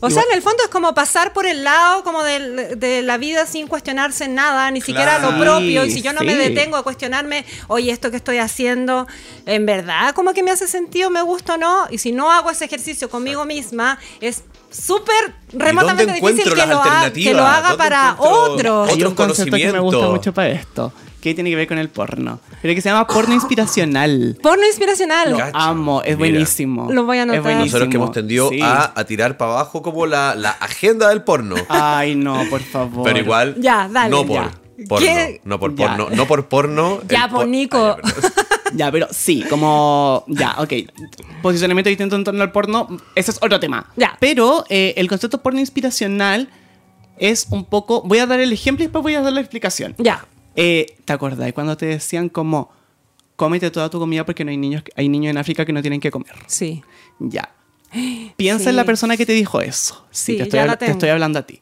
[0.00, 3.46] O sea, en el fondo es como pasar por el lado como de, la vida
[3.46, 5.32] sin cuestionarse nada, ni siquiera Claro.
[5.32, 5.84] lo propio.
[5.86, 9.06] Y si yo no me detengo a cuestionarme, oye, esto que estoy haciendo,
[9.46, 11.86] ¿en verdad como que me hace sentido, me gusta o no?
[11.90, 14.42] Y si no hago ese ejercicio conmigo misma, es
[14.74, 18.88] súper remotamente difícil que lo, ha- que lo haga ¿Dónde para encuentro otros.
[18.90, 21.88] Hay un concepto que me gusta mucho para esto, que tiene que ver con el
[21.88, 24.36] porno, pero que se llama porno inspiracional.
[24.42, 25.30] Porno inspiracional.
[25.30, 26.30] Lo Cacha, amo, es mira.
[26.30, 26.90] buenísimo.
[26.92, 27.38] Lo voy a anotar.
[27.38, 27.64] Es buenísimo.
[27.66, 28.60] Nosotros que hemos tendido Sí.
[28.60, 31.54] a, a tirar para abajo como la, la agenda del porno.
[31.68, 33.04] Ay, no, por favor.
[33.04, 34.50] Pero igual, Ya, dale, no por ya.
[34.88, 35.40] porno, ¿Qué?
[35.44, 35.86] no por Ya.
[35.88, 37.00] porno, no por porno.
[37.08, 37.96] Ya, por- Nico.
[38.02, 38.10] Ah,
[38.78, 40.24] ya, pero sí, como.
[40.28, 40.72] Ya, ok.
[41.42, 43.90] Posicionamiento distinto en torno al porno, ese es otro tema.
[43.96, 44.16] Ya.
[44.20, 46.48] Pero eh, el concepto porno inspiracional
[47.18, 48.02] es un poco.
[48.02, 49.94] Voy a dar el ejemplo y después voy a dar la explicación.
[49.98, 50.26] Ya.
[50.56, 52.70] Eh, ¿Te acordás cuando te decían como.
[53.36, 55.98] Cómete toda tu comida porque no hay niños, hay niños en África que no tienen
[55.98, 56.32] que comer?
[56.46, 56.84] Sí.
[57.18, 57.50] Ya.
[58.36, 58.70] Piensa Sí.
[58.70, 60.06] en la persona que te dijo eso.
[60.12, 61.60] Sí, Sí, te, estoy, te estoy hablando a ti.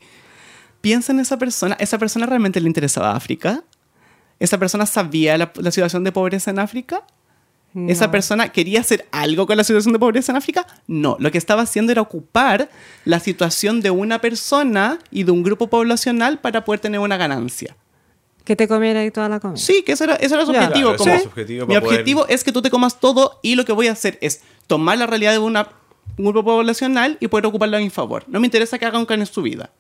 [0.83, 1.75] Piensa en esa persona.
[1.81, 3.65] ¿Esa persona realmente le interesaba África?
[4.43, 7.05] ¿Esa persona sabía la, la situación de pobreza en África?
[7.89, 10.67] ¿Esa persona quería hacer algo con la situación de pobreza en África?
[10.87, 12.69] No, lo que estaba haciendo era ocupar
[13.07, 17.75] la situación de una persona y de un grupo poblacional para poder tener una ganancia.
[18.45, 19.57] Que te comiera ahí toda la comida.
[19.57, 20.65] Sí, que ese era, ese era su Ya.
[20.67, 20.97] objetivo.
[20.97, 23.65] Claro, como, su objetivo mi poder- objetivo es que tú te comas todo y lo
[23.65, 25.69] que voy a hacer es tomar la realidad de una,
[26.19, 28.25] un grupo poblacional y poder ocuparla a mi favor.
[28.27, 29.71] No me interesa que hagan con su vida.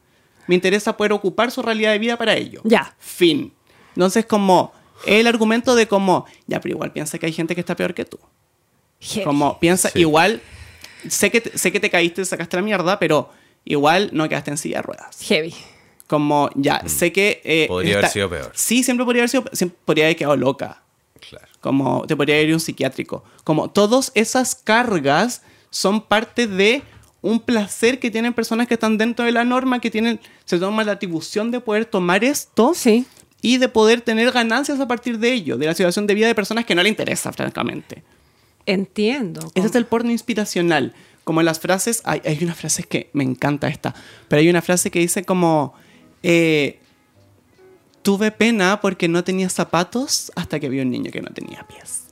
[0.47, 2.63] Me interesa poder ocupar su realidad de vida para ello.
[2.65, 2.95] Ya.
[2.99, 3.53] Fin.
[3.97, 4.73] Entonces, como
[5.07, 8.05] el argumento de como, ya, pero igual piensa que hay gente que está peor que
[8.05, 8.19] tú.
[9.01, 9.25] Heavy.
[9.25, 9.99] Como piensa, Sí.
[10.01, 10.41] igual,
[11.09, 13.31] sé que, te- sé que te caíste, sacaste la mierda, pero
[13.65, 15.17] igual no quedaste en silla de ruedas.
[15.23, 15.55] Heavy.
[16.07, 17.41] Como, ya, sé que...
[17.45, 18.53] eh, Podría haber sido peor.
[18.55, 19.45] Sí, siempre podría haber sido...
[19.53, 20.83] Siempre podría haber quedado loca.
[21.29, 21.47] Claro.
[21.61, 23.25] Como te podría ir a un psiquiátrico.
[23.45, 26.83] Como todas esas cargas son parte de
[27.23, 30.85] un placer que tienen personas que están dentro de la norma, que tienen, se toman
[30.87, 33.07] la atribución de poder tomar esto Sí.
[33.43, 36.35] Y de poder tener ganancias a partir de ello, de la situación de vida de
[36.35, 38.03] personas que no le interesa, francamente.
[38.65, 39.51] Entiendo.
[39.55, 40.95] Ese es el porno inspiracional.
[41.25, 43.95] Como en las frases, hay, hay una frase que me encanta esta,
[44.29, 45.75] pero hay una frase que dice como,
[46.23, 46.79] eh,
[48.03, 52.05] tuve pena porque no tenía zapatos hasta que vi un niño que no tenía pies.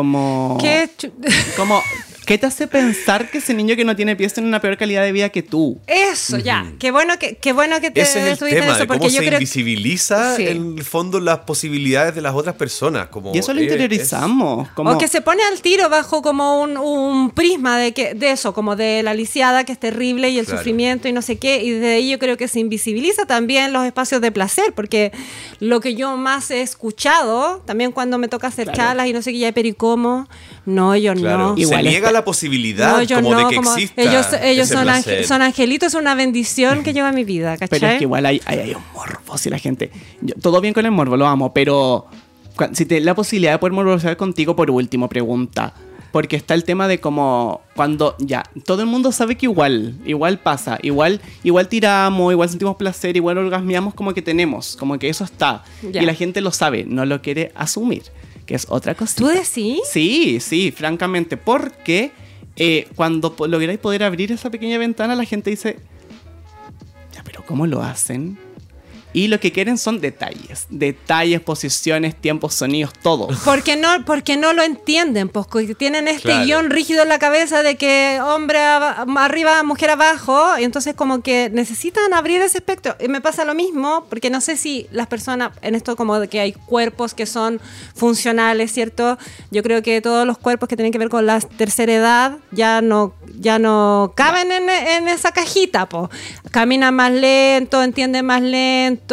[0.00, 0.58] Como...
[0.60, 0.90] ¿Qué
[1.56, 1.82] Como,
[2.26, 5.02] ¿qué te hace pensar que ese niño que no tiene pies tiene una peor calidad
[5.02, 5.78] de vida que tú?
[5.86, 6.70] Eso, ya.
[6.78, 9.10] Qué bueno que, qué bueno que te Ese es el tema, eso, de porque cómo
[9.10, 10.48] yo se creo invisibiliza Sí.
[10.48, 13.08] en el fondo las posibilidades de las otras personas.
[13.08, 14.68] Como Y eso lo es- interiorizamos.
[14.74, 18.32] Como, O que se pone al tiro bajo como un, un prisma de que de
[18.32, 20.58] eso, como de la lisiada que es terrible y el Claro.
[20.58, 23.86] sufrimiento y no sé qué, y de ahí yo creo que se invisibiliza también los
[23.86, 25.10] espacios de placer, porque
[25.60, 28.76] lo que yo más he escuchado, también cuando me toca hacer Claro.
[28.76, 30.28] charlas y no sé qué, ya, pero ¿y cómo?
[30.64, 31.54] No, yo es- Claro, no.
[31.54, 34.66] se Igual niega está- la posibilidad No, como no, de que como exista ellos, ellos
[34.66, 37.68] ese son, ángel- son angelitos, es una bendición que llega a mi vida, ¿cachai?
[37.80, 39.90] Pero es que igual hay, hay, hay un morbo, si la gente...
[40.20, 42.06] yo- todo bien con el morbo, lo amo, pero
[42.72, 45.72] si te la posibilidad de poder morbosear contigo, por último, pregunta.
[46.12, 50.38] Porque está el tema de como cuando ya, todo el mundo sabe que igual, igual
[50.38, 55.24] pasa, igual, igual tiramos, igual sentimos placer, igual orgasmeamos como que tenemos, como que eso
[55.24, 55.62] está.
[55.92, 56.02] Ya.
[56.02, 58.04] Y la gente lo sabe, no lo quiere asumir,
[58.46, 59.14] que es otra cosa.
[59.16, 59.80] ¿Tú decís?
[59.90, 62.12] Sí, sí, francamente, porque
[62.56, 65.78] eh, cuando lográis poder abrir esa pequeña ventana, la gente dice,
[67.12, 68.38] ya, pero ¿cómo lo hacen?
[69.16, 70.66] Y lo que quieren son detalles.
[70.68, 73.28] Detalles, posiciones, tiempos, sonidos, todo.
[73.46, 76.44] Porque no, porque no lo entienden, pues porque tienen este Claro.
[76.44, 81.48] guion rígido en la cabeza de que hombre arriba, mujer abajo, y entonces como que
[81.50, 82.94] necesitan abrir ese espectro.
[83.00, 86.28] Y me pasa lo mismo, porque no sé si las personas, en esto como de
[86.28, 87.58] que hay cuerpos que son
[87.94, 89.16] funcionales, ¿cierto?
[89.50, 92.82] Yo creo que todos los cuerpos que tienen que ver con la tercera edad ya
[92.82, 96.10] no, ya no caben en, en esa cajita, po.
[96.50, 99.05] Caminan más lento, entienden más lento,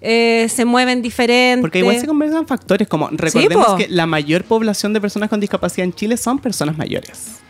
[0.00, 1.60] eh, se mueven diferente.
[1.62, 5.84] Porque igual se conversan factores como, recordemos que la mayor población de personas con discapacidad
[5.84, 7.40] en Chile son personas mayores.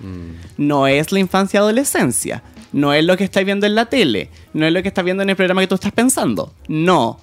[0.57, 2.43] No es la infancia y adolescencia.
[2.73, 4.29] No es lo que estáis viendo en la tele.
[4.53, 6.53] No es lo que estás viendo en el programa que tú estás pensando.
[6.69, 7.19] No.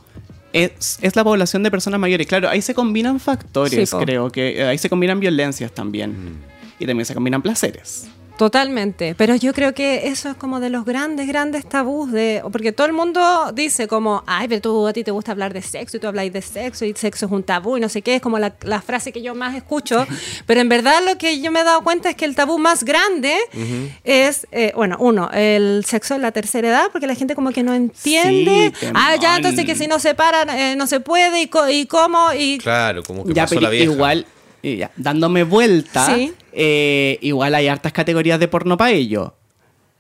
[0.53, 2.25] Es, es la población de personas mayores.
[2.27, 4.57] Claro, ahí se combinan factores, Sí, creo que.
[4.59, 6.37] eh, Ahí se combinan violencias también.
[6.79, 8.07] Y también se combinan placeres.
[8.37, 12.73] Totalmente, pero yo creo que eso es como de los grandes, grandes tabús de, porque
[12.73, 15.95] todo el mundo dice como, ay, pero tú a ti te gusta hablar de sexo
[15.95, 18.21] y tú habláis de sexo y sexo es un tabú y no sé qué, es
[18.21, 20.05] como la, la frase que yo más escucho,
[20.45, 22.83] pero en verdad lo que yo me he dado cuenta es que el tabú más
[22.83, 23.35] grande
[24.03, 27.63] es, eh, bueno, uno, el sexo en la tercera edad, porque la gente como que
[27.63, 31.41] no entiende, Sí, ah, ya, entonces que si no se paran, eh, no se puede
[31.41, 33.91] y, co- y cómo, y Claro, como que Ya, pasó pero la vieja.
[33.93, 34.25] igual,
[34.65, 36.33] y ya, dándome vuelta, Sí.
[36.51, 39.33] eh, igual hay hartas categorías de porno para ello.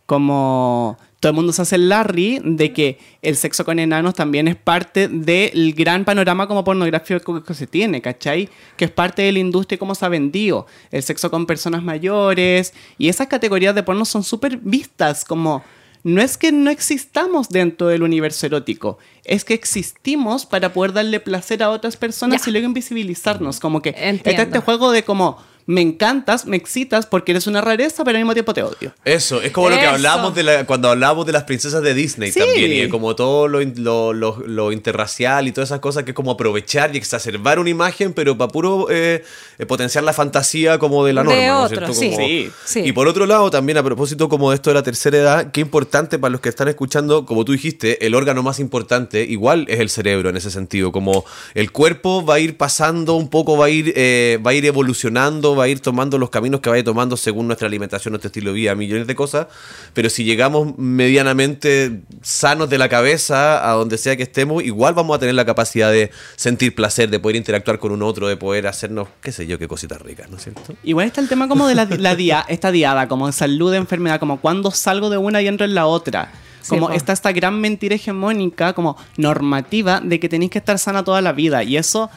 [0.05, 4.47] Como todo el mundo se hace el Larry de que el sexo con enanos también
[4.47, 8.49] es parte del gran panorama como pornográfico que se tiene, ¿cachai?
[8.77, 10.67] Que es parte de la industria y cómo se ha vendido.
[10.91, 15.63] El sexo con personas mayores y esas categorías de porno son súper vistas como...
[16.03, 21.19] No es que no existamos dentro del universo erótico, es que existimos para poder darle
[21.19, 22.49] placer a otras personas Ya.
[22.49, 23.59] y luego invisibilizarnos.
[23.59, 28.03] Como que está este juego de como me encantas, me excitas porque eres una rareza,
[28.03, 28.93] pero al mismo tiempo te odio.
[29.03, 32.31] Eso, es como lo que hablábamos de la, cuando hablábamos de las princesas de Disney
[32.31, 32.39] Sí.
[32.39, 36.11] también, y de como todo lo, lo, lo- lo interracial y todas esas cosas que
[36.11, 39.23] es como aprovechar y exacerbar una imagen, pero para puro eh,
[39.57, 41.41] eh, potenciar la fantasía como de la De norma.
[41.47, 41.93] ¿no es otro, cierto?
[41.93, 42.09] sí.
[42.11, 42.79] Como- Sí, sí.
[42.85, 45.61] Y por otro lado, también a propósito como de esto de la tercera edad, qué
[45.61, 49.79] importante para los que están escuchando, como tú dijiste, el órgano más importante igual es
[49.79, 51.25] el cerebro en ese sentido, como
[51.55, 54.65] el cuerpo va a ir pasando un poco, va a ir, eh, va a ir
[54.65, 58.51] evolucionando, va a ir tomando los caminos que vaya tomando según nuestra alimentación, nuestro estilo
[58.51, 59.47] de vida, millones de cosas,
[59.93, 65.15] pero si llegamos medianamente sanos de la cabeza a donde sea que estemos, igual vamos
[65.15, 68.67] a tener la capacidad de sentir placer, de poder interactuar con un otro, de poder
[68.67, 70.61] hacernos, qué sé yo, qué cositas ricas, ¿no es cierto?
[70.83, 73.77] Igual está el tema como de la, la dia- esta diada, como de salud, de
[73.77, 76.31] enfermedad, como cuando salgo de una y entro en la otra.
[76.67, 76.93] Como po.
[76.93, 81.31] está esta gran mentira hegemónica, como normativa, de que tenéis que estar sana toda la
[81.31, 81.61] vida.
[81.63, 82.09] Y eso,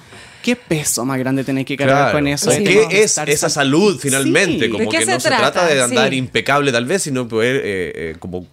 [0.42, 2.18] ¿qué peso más grande tenéis que cargar Claro.
[2.18, 2.50] con eso?
[2.50, 2.64] ¿O Sí.
[2.64, 4.66] ¿Qué Como es esa salud finalmente?
[4.66, 4.70] Sí.
[4.70, 6.16] Como ¿De qué que se no se trata de andar Sí.
[6.16, 8.46] impecable tal vez, sino poder, eh, eh, como,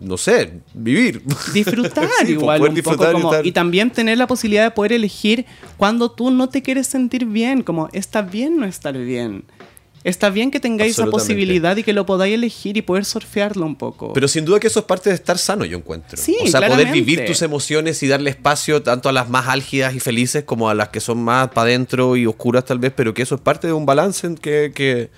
[0.00, 1.22] no sé, vivir.
[1.54, 4.64] disfrutar Sí, igual poder un disfrutar y poco como- estar- y también tener la posibilidad
[4.64, 8.96] de poder elegir cuando tú no te quieres sentir bien como está bien no estar
[8.96, 9.44] bien
[10.04, 13.76] está bien que tengáis esa posibilidad y que lo podáis elegir y poder surfearlo un
[13.76, 16.16] poco Pero sin duda que eso es parte de estar sano, yo encuentro.
[16.16, 16.92] Sí, o sea, poder claramente.
[16.92, 20.74] vivir tus emociones y darle espacio tanto a las más álgidas y felices como a
[20.74, 23.66] las que son más para adentro y oscuras tal vez, pero que eso es parte
[23.66, 25.10] de un balance en que, que,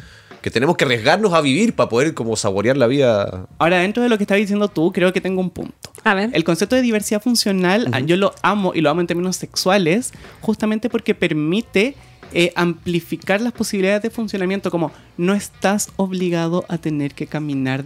[0.42, 3.46] que tenemos que arriesgarnos a vivir para poder como saborear la vida.
[3.58, 6.30] ahora dentro de lo que estabas diciendo tú creo que tengo un punto A ver.
[6.34, 10.12] el concepto de diversidad funcional ah, yo lo amo y lo amo en términos sexuales
[10.42, 11.94] justamente porque permite
[12.32, 17.84] eh, amplificar las posibilidades de funcionamiento como no estás obligado a tener que caminar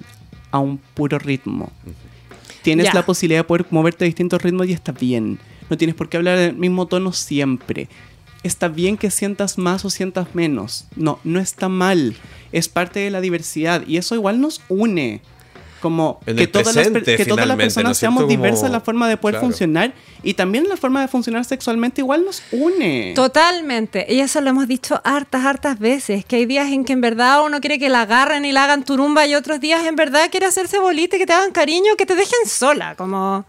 [0.51, 1.71] a un puro ritmo.
[2.63, 5.39] Tienes la posibilidad de poder moverte a distintos ritmos y está bien.
[5.71, 7.89] No tienes por qué hablar en el mismo tono siempre.
[8.43, 10.87] Está bien que sientas más o sientas menos.
[10.97, 12.17] No no está mal.
[12.53, 15.21] Es parte de la diversidad y eso igual nos une
[15.81, 18.73] como En que, todas, las, que todas las finalmente, ¿no personas seamos diversas en Como-
[18.73, 19.47] la forma de poder claro.
[19.47, 23.13] funcionar y también la forma de funcionar sexualmente igual nos une.
[23.15, 24.07] Totalmente.
[24.09, 26.25] Y eso lo hemos dicho hartas, hartas veces.
[26.25, 28.85] Que hay días en que en verdad uno quiere que la agarren y la hagan
[28.85, 32.07] turumba y otros días en verdad quiere hacerse bolita, y que te hagan cariño, que
[32.07, 32.95] te dejen sola.
[32.97, 33.45] Como.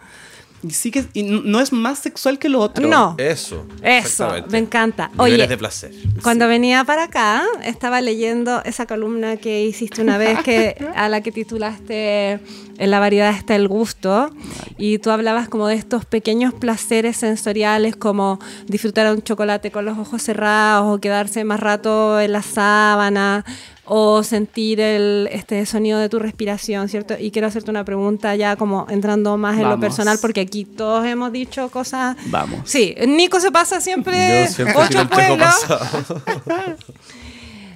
[0.61, 2.87] Y sí que y n- no es más sexual que lo otro.
[2.87, 3.15] No.
[3.17, 3.65] Eso.
[3.81, 5.07] Eso, me encanta.
[5.13, 5.91] Niveles Oye, de placer.
[6.21, 11.21] Cuando venía para acá, estaba leyendo esa columna que hiciste una vez que, a la
[11.21, 12.39] que titulaste
[12.77, 14.31] En la variedad está el gusto.
[14.77, 19.97] Y tú hablabas como de estos pequeños placeres sensoriales, como disfrutar un chocolate con los
[19.97, 23.45] ojos cerrados, o quedarse más rato en la sábana,
[23.91, 27.15] o sentir el este sonido de tu respiración, ¿cierto?
[27.19, 31.05] Y quiero hacerte una pregunta ya como entrando más en lo personal, porque aquí todos
[31.05, 32.15] hemos dicho cosas.
[32.27, 32.61] Vamos.
[32.65, 35.55] Sí, Nico se pasa siempre ocho pueblos.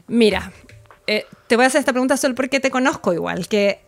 [0.08, 0.54] Mira,
[1.08, 3.83] eh, te voy a hacer esta pregunta solo porque te conozco igual, que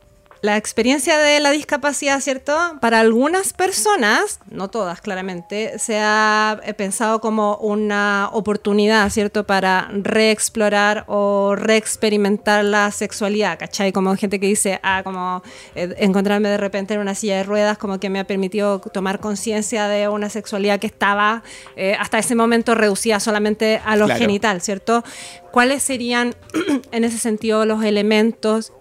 [0.46, 2.56] la experiencia de la discapacidad, ¿cierto?
[2.80, 9.46] Para algunas personas, no todas claramente, se ha eh, pensado como una oportunidad, ¿cierto?
[9.46, 13.92] Para reexplorar o reexperimentar la sexualidad, ¿cachai?
[13.92, 15.42] Como gente que dice, ah, como
[15.76, 19.20] eh, encontrarme de repente en una silla de ruedas, como que me ha permitido tomar
[19.20, 21.42] conciencia de una sexualidad que estaba
[21.76, 24.20] eh, hasta ese momento reducida solamente a lo Claro.
[24.20, 25.04] genital, ¿cierto?
[25.52, 26.36] ¿Cuáles serían
[26.92, 28.72] en ese sentido los elementos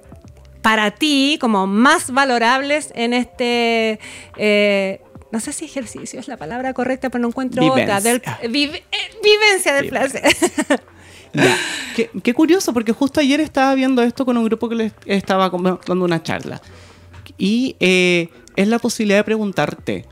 [0.64, 4.00] para ti como más valorables en este...
[4.36, 5.00] eh,
[5.30, 8.00] no sé si ejercicio es la palabra correcta, pero no encuentro otra.
[8.00, 8.48] Del, Vivencia.
[8.48, 10.22] vive- eh, vivencia del placer.
[11.36, 11.56] Ya.
[11.96, 15.50] Qué, qué curioso, porque justo ayer estaba viendo esto con un grupo que les estaba
[15.84, 16.62] dando una charla.
[17.36, 20.06] Y eh, es la posibilidad de preguntarte.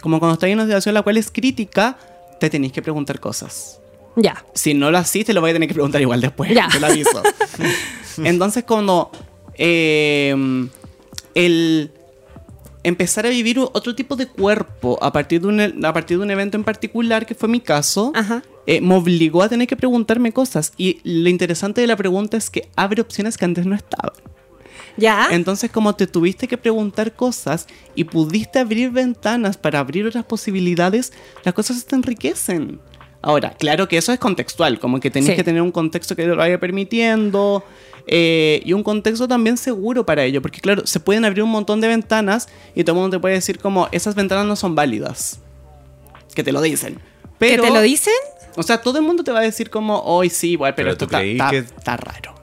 [0.00, 1.98] Como cuando estás en una situación la cual es crítica,
[2.38, 3.80] te tenéis que preguntar cosas.
[4.14, 4.44] ya.
[4.54, 6.54] Si no lo hacís, te lo voy a tener que preguntar igual después.
[6.54, 6.68] Ya.
[6.70, 7.24] Te lo aviso.
[8.18, 9.10] Entonces, cuando
[9.58, 10.34] eh,
[11.34, 11.90] el
[12.88, 16.30] empezar a vivir otro tipo de cuerpo a partir de un, a partir de un
[16.30, 18.12] evento en particular, que fue mi caso,
[18.66, 20.72] eh, me obligó a tener que preguntarme cosas.
[20.76, 24.12] Y lo interesante de la pregunta es que abre opciones que antes no estaban.
[24.96, 25.28] Ya.
[25.30, 31.12] Entonces, como te tuviste que preguntar cosas y pudiste abrir ventanas para abrir otras posibilidades,
[31.44, 32.80] las cosas te enriquecen.
[33.20, 35.36] Ahora, claro que eso es contextual, como que tenés Sí.
[35.36, 37.64] que tener un contexto que te lo vaya permitiendo
[38.06, 41.80] eh, y un contexto también seguro para ello, porque claro, se pueden abrir un montón
[41.80, 45.40] de ventanas y todo el mundo te puede decir como esas ventanas no son válidas,
[46.34, 46.94] que te lo dicen.
[46.94, 47.00] ¿Que
[47.38, 48.14] Pero, te lo dicen?
[48.56, 50.92] O sea, todo el mundo te va a decir como, hoy sí, igual, pero, Pero
[50.92, 52.34] esto tú está, que- está raro.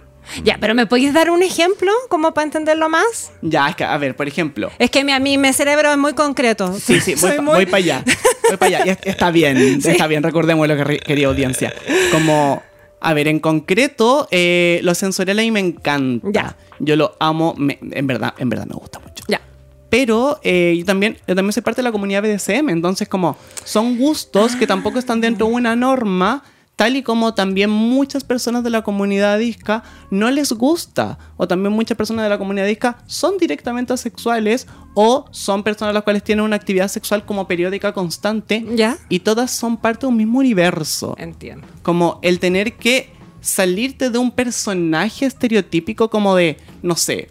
[0.44, 3.32] Ya, pero ¿me podéis dar un ejemplo como para entenderlo más?
[3.42, 5.98] Ya, es que, a ver, por ejemplo, Es que mi, a mí mi cerebro es
[5.98, 6.74] muy concreto.
[6.80, 8.04] Sí, sí, voy, Soy muy- para allá.
[8.50, 8.86] Voy para allá.
[8.86, 11.74] Y es- está bien, está bien, recordemos lo que querida audiencia.
[12.12, 12.62] Como,
[13.02, 16.28] a ver, en concreto, eh, lo sensorial a mí me encanta.
[16.32, 16.56] Ya.
[16.80, 19.24] Yo lo amo, me- en verdad, en verdad me gusta mucho.
[19.28, 19.42] Ya.
[19.90, 23.98] Pero eh, yo, también, yo también soy parte de la comunidad BDSM, entonces como son
[23.98, 26.44] gustos que tampoco están dentro de una norma,
[26.76, 31.74] tal y como también muchas personas de la comunidad disca no les gusta, o también
[31.74, 36.44] muchas personas de la comunidad disca son directamente asexuales o son personas las cuales tienen
[36.44, 38.98] una actividad sexual como periódica constante Ya.
[39.10, 41.16] y todas son parte de un mismo universo.
[41.18, 41.68] Entiendo.
[41.84, 43.10] Como el tener que
[43.42, 47.30] salirte de un personaje estereotípico como de, no sé,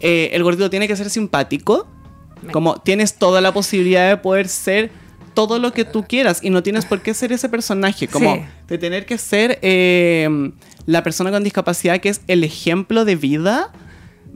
[0.00, 1.86] eh, el gordito tiene que ser simpático.
[2.52, 4.90] Como tienes toda la posibilidad de poder ser
[5.34, 8.08] todo lo que tú quieras y no tienes por qué ser ese personaje.
[8.08, 8.42] Como Sí.
[8.68, 10.28] de tener que ser eh,
[10.86, 13.72] la persona con discapacidad que es el ejemplo de vida.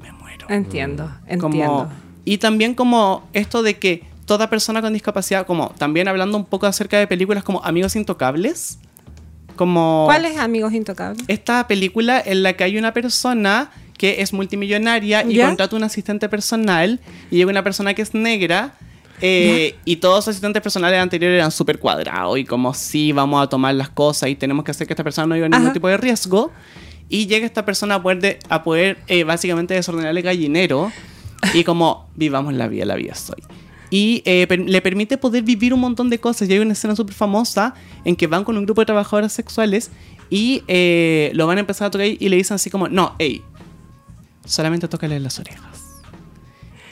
[0.00, 0.46] Me muero.
[0.50, 1.10] Entiendo.
[1.26, 1.88] Entiendo.
[2.24, 6.66] Y también como esto de que toda persona con discapacidad, como también hablando un poco
[6.66, 8.78] acerca de películas como Amigos Intocables,
[9.56, 11.24] como ¿Cuáles amigos intocables?
[11.28, 15.46] esta película en la que hay una persona que es multimillonaria y ¿Ya?
[15.46, 18.74] contrata un asistente personal y llega una persona que es negra
[19.20, 23.48] eh, y todos los asistentes personales anteriores eran súper cuadrados y como sí, vamos a
[23.48, 25.72] tomar las cosas y tenemos que hacer que esta persona no lleve ningún Ajá.
[25.72, 26.52] tipo de riesgo.
[27.10, 30.92] Y llega esta persona a poder, de- a poder eh, básicamente desordenar el gallinero
[31.54, 33.42] y como vivamos la vida, la vida soy.
[33.90, 36.48] Y eh, per- le permite poder vivir un montón de cosas.
[36.48, 37.72] Y hay una escena súper famosa
[38.04, 39.90] en que van con un grupo de trabajadoras sexuales
[40.28, 40.62] y
[41.32, 43.40] lo van a empezar a tocar y le dicen así como, no, hey,
[44.44, 45.87] solamente tócale las orejas.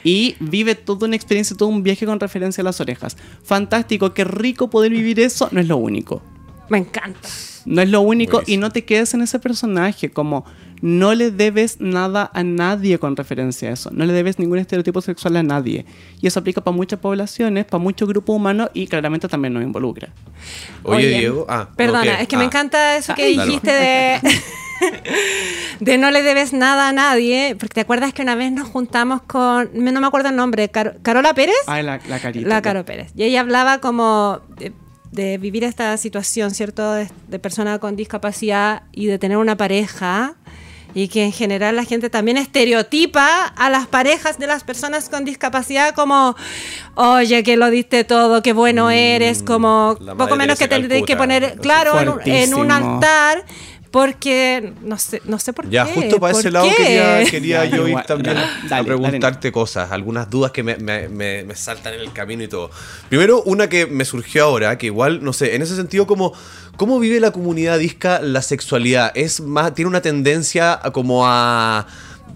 [0.07, 3.17] Y vive toda una experiencia, todo un viaje con referencia a las orejas.
[3.43, 6.21] Fantástico, qué rico poder vivir eso, no es lo único.
[6.69, 7.27] Me encanta.
[7.65, 10.45] No es lo único y no te quedes en ese personaje, como
[10.81, 15.01] no le debes nada a nadie con referencia a eso, no le debes ningún estereotipo
[15.01, 15.85] sexual a nadie.
[16.21, 20.13] Y eso aplica para muchas poblaciones, para muchos grupos humanos y claramente también nos involucra.
[20.83, 21.45] Oye, Diego.
[21.49, 22.47] Ah, Perdona, es que me Ah.
[22.47, 23.35] encanta eso que Ay.
[23.35, 23.47] Dale.
[23.49, 24.19] dijiste de.
[25.79, 27.55] de no le debes nada a nadie.
[27.59, 29.69] Porque te acuerdas que una vez nos juntamos con.
[29.73, 30.69] No me acuerdo el nombre.
[30.69, 31.55] Car- ¿Carola Pérez?
[31.67, 32.47] Ay, la, la carita.
[32.47, 32.61] La.
[32.61, 33.11] Caro Pérez.
[33.15, 34.73] Y ella hablaba como de,
[35.11, 36.93] de vivir esta situación, ¿cierto?
[36.93, 40.35] De, de persona con discapacidad y de tener una pareja.
[40.93, 45.25] Y que en general la gente también estereotipa a las parejas de las personas con
[45.25, 46.35] discapacidad como,
[46.95, 51.15] oye, que lo diste todo, qué bueno eres, como Mm, poco menos que te que
[51.15, 52.93] poner, claro, en un, en un Fuertísimo.
[52.95, 53.43] altar,
[53.91, 55.93] porque no sé, no sé por Ya, qué.
[55.93, 56.83] justo para ¿por ese lado qué?
[56.83, 60.75] quería, quería Ya, yo ir también dale, a dale, preguntarte cosas, algunas dudas que me,
[60.77, 62.69] me- me- me saltan en el camino y todo.
[63.09, 66.33] Primero, una que me surgió ahora, que igual, no sé, en ese sentido, como,
[66.75, 69.11] ¿cómo vive la comunidad disca la sexualidad?
[69.15, 71.87] ¿Es más, tiene una tendencia a como a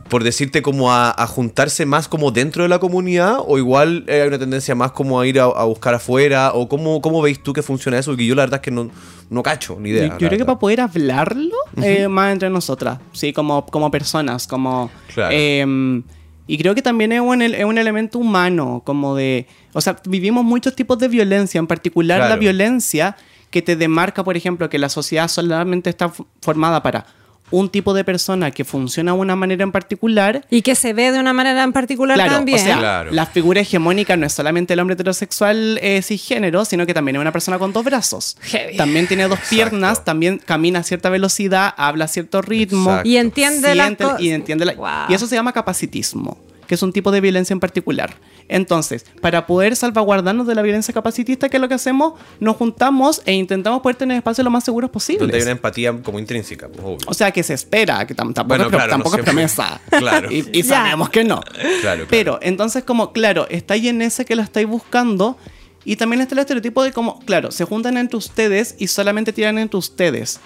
[0.10, 3.38] por decirte, como a, a juntarse más como dentro de la comunidad?
[3.46, 6.52] ¿O igual eh, hay una tendencia más como a ir a, a buscar afuera?
[6.54, 8.12] ¿O cómo, cómo veis tú que funciona eso?
[8.12, 8.90] Porque yo la verdad es que no,
[9.30, 10.18] no cacho, ni idea.
[10.18, 14.92] Yo, creo que para poder hablarlo eh, más entre nosotras, sí, como, como personas, como...
[15.14, 15.34] Claro.
[15.34, 16.04] em,
[16.46, 19.48] y creo que también es un, es un elemento humano, como de...
[19.72, 23.16] O sea, vivimos muchos tipos de violencia, en particular la violencia
[23.52, 26.12] que te demarca, por ejemplo, que la sociedad solamente está
[26.42, 27.06] formada para
[27.52, 31.12] un tipo de persona que funciona de una manera en particular Y que se ve
[31.12, 32.60] de una manera en particular Claro, también.
[32.60, 33.12] o sea, Claro.
[33.12, 37.22] la figura hegemónica no es solamente el hombre heterosexual eh, cisgénero, sino que también es
[37.22, 38.38] una persona con dos brazos.
[38.42, 38.78] Heavy.
[38.78, 39.56] También tiene dos Exacto.
[39.56, 42.90] piernas, también camina a cierta velocidad, habla a cierto ritmo.
[42.90, 43.10] Exacto.
[43.10, 44.88] y entiende siente- y entiende la- Wow.
[45.10, 46.38] y eso se llama capacitismo,
[46.72, 48.14] que es un tipo de violencia en particular.
[48.48, 52.14] Entonces, para poder salvaguardarnos de la violencia capacitista, ¿qué es lo que hacemos?
[52.40, 56.18] Nos juntamos e intentamos poder tener espacios lo más seguros Donde hay una empatía como
[56.18, 56.98] intrínseca, pues, obvio.
[57.08, 59.24] O sea, que se espera, que tam- tampoco, Bueno, es, pro- claro, no tampoco es
[59.26, 59.34] siempre.
[59.34, 59.82] promesa.
[60.00, 60.32] Claro.
[60.32, 61.42] Y, sabemos que no.
[61.42, 62.06] Claro, claro.
[62.10, 65.36] Pero entonces como, claro, está ahí en ese que la estáis buscando
[65.84, 69.58] y también está el estereotipo de como, claro, se juntan entre ustedes y solamente tiran
[69.58, 70.40] entre ustedes.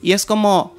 [0.00, 0.74] Y es como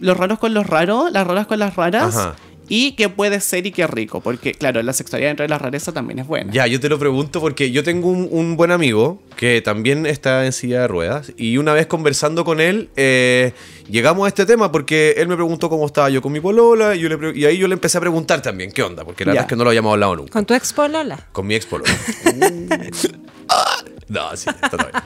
[0.00, 2.34] los raros con los raros, las raras con las raras Ajá.
[2.70, 5.92] Y que puede ser y qué rico, porque claro, la sexualidad dentro de la rareza
[5.92, 6.50] también es buena.
[6.52, 10.46] Ya, yo te lo pregunto porque yo tengo un, un buen amigo que también está
[10.46, 13.52] en silla de ruedas y una vez conversando con él eh,
[13.88, 17.00] llegamos a este tema porque él me preguntó cómo estaba yo con mi polola y,
[17.00, 19.32] yo le pre- y ahí yo le empecé a preguntar también qué onda, porque la
[19.32, 19.34] Ya.
[19.34, 20.32] verdad es que no lo habíamos hablado nunca.
[20.32, 21.28] Con tu ex polola.
[21.32, 21.90] Con mi ex polola.
[24.08, 25.02] no, sí, está todo bien.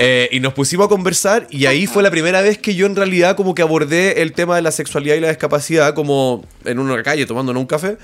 [0.00, 2.96] Eh, y nos pusimos a conversar y ahí fue la primera vez que yo en
[2.96, 7.02] realidad como que abordé el tema de la sexualidad y la discapacidad como en una
[7.02, 7.96] calle tomándonos un café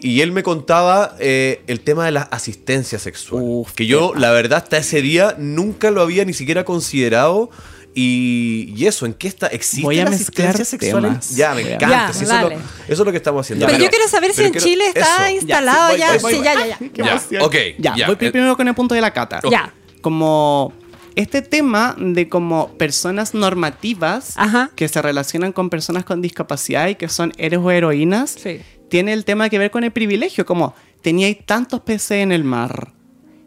[0.00, 3.42] y él me contaba eh, el tema de la asistencia sexual.
[3.44, 7.50] Uf, que yo la verdad hasta ese día nunca lo había ni siquiera considerado
[7.94, 9.48] y, y eso, ¿en qué está?
[9.48, 11.02] ¿Existe Voy a la mezclar asistencia sexual?
[11.02, 11.34] temas.
[11.36, 11.88] Ya, me encanta.
[12.08, 13.66] Ya, sí, eso, es lo, eso es lo que estamos haciendo.
[13.66, 15.34] Pero, yo quiero saber si pero en quiero- Chile está eso.
[15.36, 16.16] instalado voy, ya.
[16.18, 16.44] voy, sí, voy.
[16.44, 17.20] ya, ya, ya.
[17.30, 18.06] Ya, ok, Ya, ya.
[18.06, 19.40] voy pri- primero con el punto de la cata.
[19.50, 19.74] Ya.
[20.02, 20.72] Como
[21.16, 24.70] este tema de como personas normativas Ajá.
[24.76, 28.60] que se relacionan con personas con discapacidad y que son héroes o heroínas, Sí.
[28.88, 32.92] tiene el tema que ver con el privilegio, como teníais tantos peces en el mar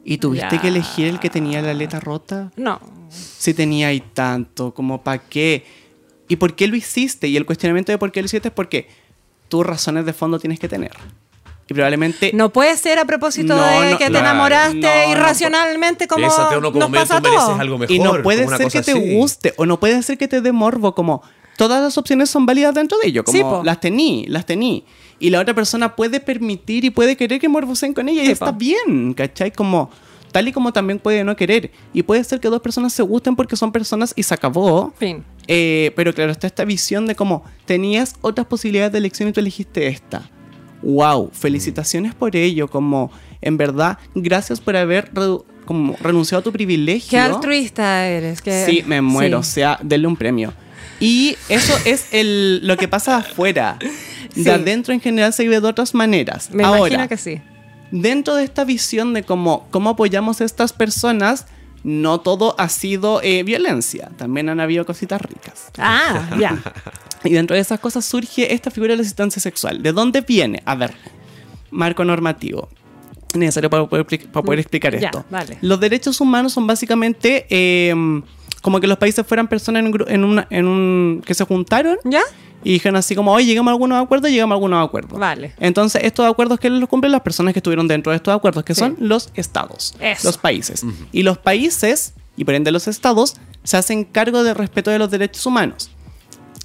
[0.05, 2.51] y tuviste que elegir el que tenía la aleta rota.
[2.55, 2.79] No.
[3.09, 5.65] Si teníais tanto, como para qué.
[6.27, 7.27] ¿Y por qué lo hiciste?
[7.27, 8.87] Y el cuestionamiento de por qué lo hiciste es porque
[9.49, 10.91] tus razones de fondo tienes que tener.
[11.69, 16.07] Y probablemente No puede ser a propósito No, de no, que te enamoraste No, irracionalmente
[16.07, 17.95] como Santiago, uno como nos pasa tú mereces algo mejor.
[17.95, 19.15] Y no puede como ser que te así.
[19.15, 21.21] guste o no puede ser que te dé morbo, como
[21.57, 24.83] todas las opciones son válidas dentro de ello, como Sí, las tení, las tení.
[25.19, 28.31] Y la otra persona puede permitir y puede querer que morbosen con ella y Sí,
[28.33, 28.57] está po.
[28.57, 29.51] bien, ¿cachai?
[29.51, 29.89] Como
[30.33, 31.71] tal y como también puede no querer.
[31.93, 34.91] Y puede ser que dos personas se gusten porque son personas y se acabó.
[34.97, 35.23] Fin.
[35.47, 39.39] Eh, pero claro, está esta visión de cómo tenías otras posibilidades de elección y tú
[39.39, 40.29] elegiste esta.
[40.83, 43.11] Wow, felicitaciones por ello, como
[43.41, 45.11] en verdad, gracias por haber
[45.65, 47.09] como renunciado a tu privilegio.
[47.09, 48.41] Qué altruista eres.
[48.41, 49.39] qué- Sí, me muero.
[49.39, 50.53] O sea, denle un premio.
[50.99, 53.77] Y eso es el, lo que pasa afuera.
[54.33, 54.43] Sí.
[54.43, 56.49] De adentro en general se vive de otras maneras.
[56.51, 57.41] Me Ahora, imagino que sí.
[57.91, 61.45] dentro de esta visión de cómo, cómo apoyamos a estas personas,
[61.83, 64.09] no todo ha sido eh, violencia.
[64.17, 65.65] También han habido cositas ricas.
[65.77, 66.61] Ah, ya.
[67.23, 69.81] Y dentro de esas cosas surge esta figura de la asistencia sexual.
[69.81, 70.61] ¿De dónde viene?
[70.65, 70.93] A ver,
[71.71, 72.69] marco normativo.
[73.33, 75.25] Necesario para poder, para poder explicar Ya, esto.
[75.31, 75.57] vale.
[75.61, 77.93] Los derechos humanos son básicamente eh,
[78.61, 82.21] como que los países fueran personas en en una- en un que se juntaron ¿Ya?
[82.63, 85.17] y dijeron así como, oye, llegamos a algunos acuerdos, llegamos a algunos acuerdos.
[85.19, 85.53] Vale.
[85.59, 88.75] Entonces, estos acuerdos que los cumplen las personas que estuvieron dentro de estos acuerdos, que
[88.75, 88.79] Sí.
[88.79, 90.27] son los estados, Eso.
[90.27, 90.85] los países.
[91.11, 95.09] Y los países, y por ende los estados, se hacen cargo del respeto de los
[95.09, 95.89] derechos humanos.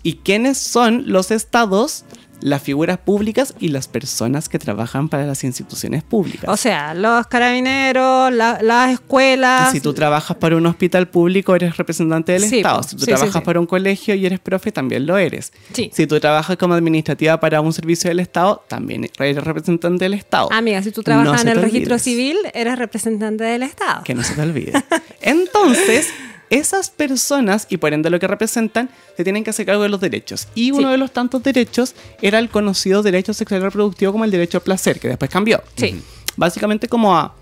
[0.03, 2.05] ¿Y quiénes son los estados?
[2.41, 6.45] Las figuras públicas y las personas que trabajan para las instituciones públicas.
[6.49, 9.73] O sea, los carabineros, la- las escuelas.
[9.73, 12.85] Si tú trabajas para un hospital público, eres representante del Sí, Estado.
[12.85, 13.41] Si tú Sí, trabajas sí.
[13.45, 15.53] para un colegio y eres profe, también lo eres.
[15.93, 20.49] Si tú trabajas como administrativa para un servicio del Estado, también eres representante del Estado.
[20.53, 24.05] Amiga, si tú trabajas No en el registro civil, eres representante del Estado.
[24.05, 24.73] Que no se te olvide.
[25.23, 26.07] Entonces,
[26.51, 30.01] esas personas, y por ende lo que representan, se tienen que hacer cargo de los
[30.01, 30.49] derechos.
[30.55, 30.93] Y uno Sí.
[30.93, 34.63] de los tantos derechos era el conocido derecho sexual y reproductivo como el derecho al
[34.63, 35.63] placer, que después cambió.
[35.77, 36.01] Sí.
[36.37, 37.35] Básicamente como a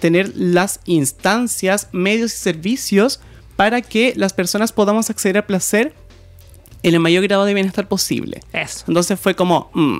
[0.00, 3.20] tener las instancias, medios y servicios
[3.56, 5.94] para que las personas podamos acceder al placer
[6.82, 8.40] en el mayor grado de bienestar posible.
[8.52, 8.84] Eso.
[8.88, 9.98] Entonces fue como, mm,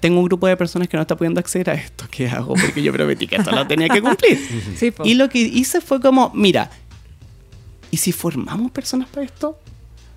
[0.00, 2.04] tengo un grupo de personas que no está pudiendo acceder a esto.
[2.10, 2.54] ¿Qué hago?
[2.54, 4.38] Porque yo prometí que esto lo tenía que cumplir.
[4.76, 4.92] Sí.
[5.04, 6.70] Y lo que hice fue como, mira,
[7.90, 9.58] ¿y si formamos personas para esto?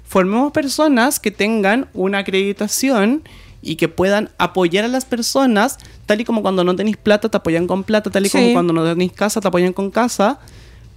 [0.08, 3.24] formemos personas que tengan una acreditación
[3.62, 7.38] y que puedan apoyar a las personas, tal y como cuando no tenéis plata te
[7.38, 8.38] apoyan con plata, tal y Sí.
[8.38, 10.40] como cuando no tenéis casa te apoyan con casa.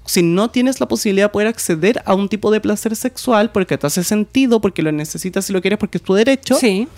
[0.04, 3.78] Si no tienes la posibilidad de poder acceder a un tipo de placer sexual porque
[3.78, 6.88] te hace sentido, porque lo necesitas y lo quieres porque es tu derecho, Sí.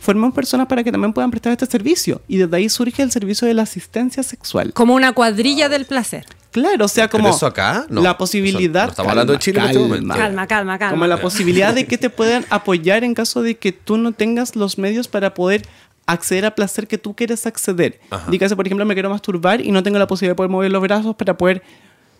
[0.00, 2.20] Formemos personas para que también puedan prestar este servicio.
[2.28, 4.72] Y desde ahí surge el servicio de la asistencia sexual.
[4.72, 6.24] Como una cuadrilla del placer.
[6.52, 7.86] Claro, o sea, ¿Pero como eso acá?
[7.90, 8.00] No.
[8.02, 8.84] la Eso- posibilidad.
[8.84, 10.14] no estamos hablando de Chile en este momento.
[10.14, 10.90] Calma, calma, calma.
[10.92, 14.56] Como la posibilidad de que te puedan apoyar en caso de que tú no tengas
[14.56, 15.62] los medios para poder
[16.06, 18.00] acceder a placer que tú quieres acceder.
[18.10, 18.30] Ajá.
[18.30, 20.80] Dígase, por ejemplo, me quiero masturbar y no tengo la posibilidad de poder mover los
[20.80, 21.62] brazos para poder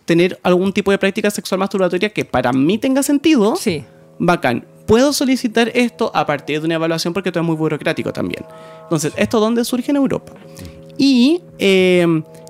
[0.04, 3.56] tener algún tipo de práctica sexual masturbatoria que para mí tenga sentido.
[3.56, 3.84] Sí.
[4.18, 4.64] Bacán.
[4.86, 8.44] Puedo solicitar esto a partir de una evaluación porque esto es muy burocrático también.
[8.82, 10.32] Entonces, ¿esto dónde surge en Europa?
[10.96, 12.06] Y eh,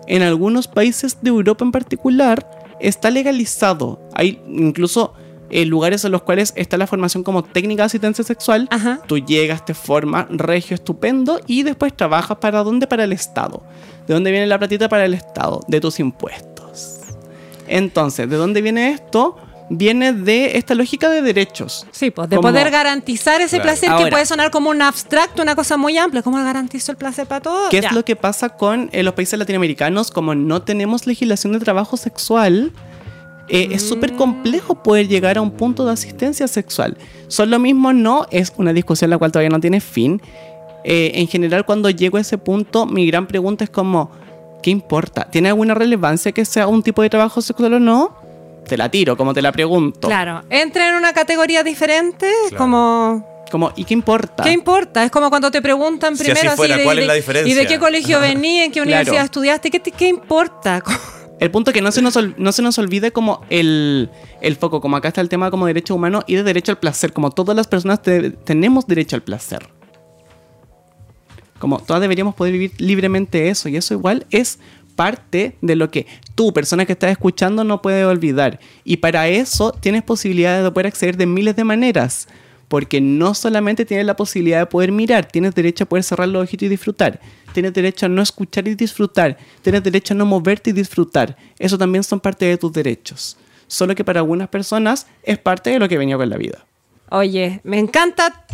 [0.07, 2.49] en algunos países de Europa en particular
[2.81, 4.01] está legalizado.
[4.15, 5.15] Hay incluso
[5.49, 8.69] eh, lugares en los cuales está la formación como técnica de asistencia sexual.
[8.71, 9.01] Ajá.
[9.07, 12.87] Tú llegas, te formas, regio, estupendo, y después trabajas para dónde?
[12.87, 13.63] Para el Estado.
[14.07, 15.61] ¿De dónde viene la platita para el Estado?
[15.69, 17.01] De tus impuestos.
[17.69, 19.37] Entonces, ¿de dónde viene esto?
[19.69, 21.87] Viene de esta lógica de derechos.
[21.91, 23.63] Sí, pues de Como- poder garantizar ese Claro.
[23.65, 24.11] placer que Ahora.
[24.11, 26.23] puede sonar como un abstracto, una cosa muy amplia.
[26.23, 27.69] ¿Cómo garantizo el placer para todos?
[27.71, 27.89] ¿Qué Ya.
[27.89, 30.13] es lo que pasa con eh, los países latinoamericanos?
[30.13, 32.71] Como no tenemos legislación de trabajo sexual,
[33.49, 36.97] eh, es súper complejo poder llegar a un punto de asistencia sexual.
[37.27, 40.23] Son lo mismo, no, es una discusión la cual todavía no tiene fin.
[40.85, 44.13] Eh, en general, cuando llego a ese punto, mi gran pregunta es como,
[44.63, 45.27] ¿qué importa?
[45.29, 48.25] ¿Tiene alguna relevancia que sea un tipo de trabajo sexual o no?
[48.67, 50.09] Te la tiro, como te la pregunto.
[50.09, 52.57] Claro, entra en una categoría diferente, Claro.
[52.65, 53.37] como...
[53.51, 54.43] Como, ¿y qué importa?
[54.43, 55.05] ¿Qué importa?
[55.05, 57.53] Es como cuando te preguntan Si primero así fuera, de, ¿cuál de- es la diferencia?
[57.53, 58.63] ¿Y de qué colegio venís?
[58.65, 58.89] ¿En qué Claro.
[58.89, 59.71] universidad estudiaste?
[59.71, 60.83] ¿Qué, te- qué importa?
[61.39, 64.11] El punto es que no se nos, ol- no se nos olvide como el,
[64.41, 67.13] el foco, como acá está el tema como derecho humano y de derecho al placer,
[67.13, 69.69] como todas las personas te- tenemos derecho al placer.
[71.59, 74.59] Como todas deberíamos poder vivir libremente eso y eso igual es
[74.97, 78.59] parte de lo que tú, persona que estás escuchando, no puedes olvidar.
[78.83, 82.27] Y para eso tienes posibilidades de poder acceder de miles de maneras.
[82.69, 86.43] Porque no solamente tienes la posibilidad de poder mirar, tienes derecho a poder cerrar los
[86.43, 87.21] ojitos y disfrutar.
[87.53, 89.37] Tienes derecho a no escuchar y disfrutar.
[89.63, 91.37] Tienes derecho a no moverte y disfrutar.
[91.61, 93.37] Eso también son parte de tus derechos.
[93.69, 96.65] Solo que para algunas personas es parte de lo que venía con la vida.
[97.11, 98.47] Oye, me encanta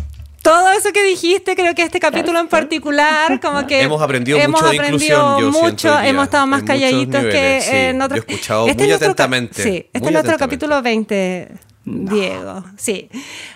[0.43, 1.55] todo eso que dijiste.
[1.55, 3.81] Creo que este capítulo en particular, como que.
[3.81, 7.69] Hemos aprendido hemos mucho de inclusión, yo mucho, hemos estado más calladitos que sí.
[7.71, 8.19] en otros.
[8.19, 11.47] Yo he escuchado Este muy es atentamente, Sí, este es nuestro capítulo 20,
[11.85, 12.63] Diego.
[12.77, 13.09] Sí.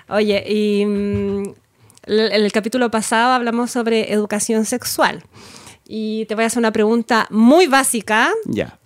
[0.07, 0.85] Oye, y.
[0.85, 1.43] mm,
[2.07, 5.23] el, el capítulo pasado hablamos sobre educación sexual.
[5.89, 8.31] Y te voy a hacer una pregunta muy básica.
[8.45, 8.79] Ya.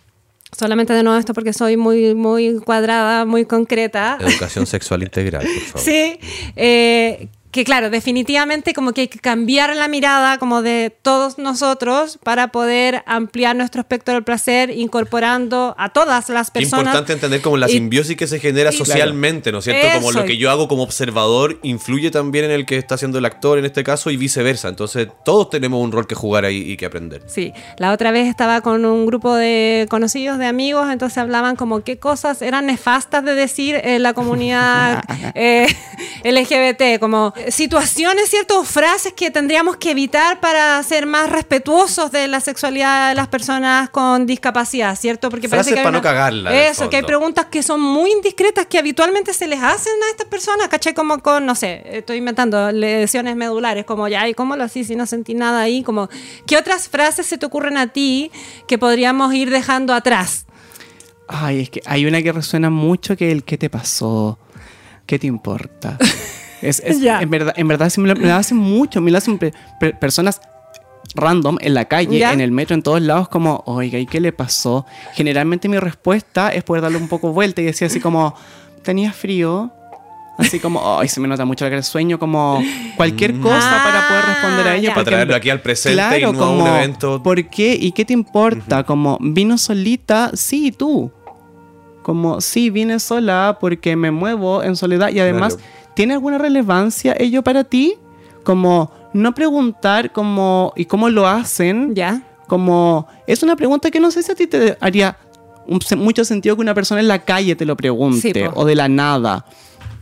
[0.58, 4.18] Solamente de nuevo esto porque soy muy, muy cuadrada, muy concreta.
[4.20, 5.82] Educación sexual integral, por favor.
[5.82, 6.20] Sí,
[6.56, 12.18] eh, que claro, definitivamente como que hay que cambiar la mirada como de todos nosotros
[12.24, 16.86] para poder ampliar nuestro espectro del placer, incorporando a todas las personas.
[16.86, 19.88] importante entender como la Y- simbiosis que se genera y- socialmente, ¿no es cierto?
[20.00, 23.26] Como lo que yo hago como observador influye también en el que está haciendo el
[23.26, 24.70] actor en este caso y viceversa.
[24.70, 27.24] Entonces todos tenemos un rol que jugar ahí y que aprender.
[27.28, 31.82] Sí, la otra vez estaba con un grupo de conocidos, de amigos, entonces hablaban como
[31.84, 35.04] qué cosas eran nefastas de decir en la comunidad
[35.36, 35.68] eh,
[36.24, 38.60] LGBT, como situaciones, ¿cierto?
[38.60, 43.28] O frases que tendríamos que evitar para ser más respetuosos de la sexualidad de las
[43.28, 45.30] personas con discapacidad, ¿cierto?
[45.30, 48.78] Porque Frases que para no cagarla, Eso, que hay preguntas que son muy indiscretas que
[48.78, 50.94] habitualmente se les hacen a estas personas, ¿cachai?
[50.94, 54.96] Como con, no sé, estoy inventando lesiones medulares, como ya, ¿y cómo lo así si
[54.96, 55.84] no sentí nada ahí?
[55.84, 56.10] Como,
[56.46, 58.32] ¿qué otras frases se te ocurren a ti
[58.68, 60.46] que podríamos ir dejando atrás?
[61.28, 64.38] Ay, es que hay una que resuena mucho que el ¿qué te pasó?
[65.06, 65.98] ¿Qué te importa?
[66.62, 69.38] Es, en, verdad, en verdad sí me lo, me lo hacen mucho, me lo hacen
[69.38, 70.42] pe- pe- personas
[71.16, 74.32] random en la calle, en el metro, en todos lados, como, oiga, ¿y qué le
[74.32, 74.86] pasó?
[75.14, 78.36] Generalmente mi respuesta es poder darle un poco vuelta y decir así como,
[78.84, 79.72] ¿tenías frío?
[80.38, 82.64] Así como, ay, se me nota mucho el sueño, como
[82.96, 84.90] cualquier cosa para poder responder a Ah, ello.
[84.94, 87.22] Para traerlo aquí al presente y a un como, evento.
[87.22, 87.78] ¿Por qué?
[87.80, 88.84] ¿Y qué te importa?
[88.84, 90.32] Como, ¿vino solita?
[90.34, 91.12] Sí, tú.
[92.02, 95.70] Como, sí, vine sola porque me muevo en soledad y además, Claro.
[95.96, 97.96] ¿Tiene alguna relevancia ello para ti?
[98.44, 101.94] Como, no preguntar como, ¿y cómo lo hacen?
[101.96, 102.24] ¿Ya?
[102.48, 105.18] Como, es una pregunta que no sé si a ti te haría
[105.68, 108.76] un- mucho sentido que una persona en la calle te lo pregunte Sí, o de
[108.76, 109.46] la nada.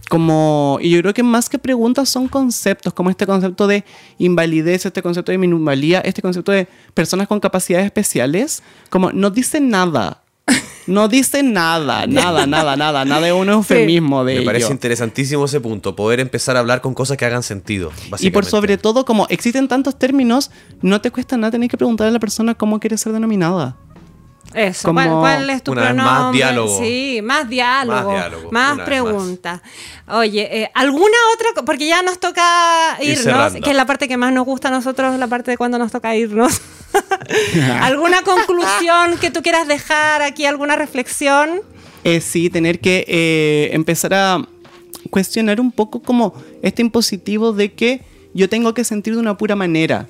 [0.09, 3.83] Como, y yo creo que más que preguntas son conceptos, como este concepto de
[4.17, 9.59] invalidez, este concepto de minusvalía, este concepto de personas con capacidades especiales, como no dice
[9.61, 10.23] nada.
[10.89, 14.73] No dice nada, nada, nada, nada, nada de un eufemismo de Me parece ello.
[14.73, 17.91] interesantísimo ese punto, poder empezar a hablar con cosas que hagan sentido.
[18.19, 20.49] Y por sobre todo, como existen tantos términos,
[20.81, 23.77] no te cuesta nada tener que preguntarle a la persona cómo quiere ser denominada.
[24.53, 26.37] Eso, Como ¿cuál, cuál es tu una vez más, pronombre?
[26.37, 26.79] diálogo.
[26.79, 28.11] Sí, más diálogo.
[28.11, 29.61] Más diálogo, más preguntas.
[30.07, 31.63] Oye, eh, ¿alguna otra?
[31.63, 34.71] Porque ya nos toca Ir irnos, que es la parte que más nos gusta a
[34.71, 36.61] nosotros, la parte de cuando nos toca irnos.
[37.81, 40.45] ¿Alguna conclusión que tú quieras dejar aquí?
[40.45, 41.61] ¿Alguna reflexión?
[42.03, 44.47] Eh, sí, tener que eh, empezar a
[45.11, 46.33] cuestionar un poco como
[46.63, 48.01] este impositivo de que
[48.33, 50.07] yo tengo que sentir de una pura manera.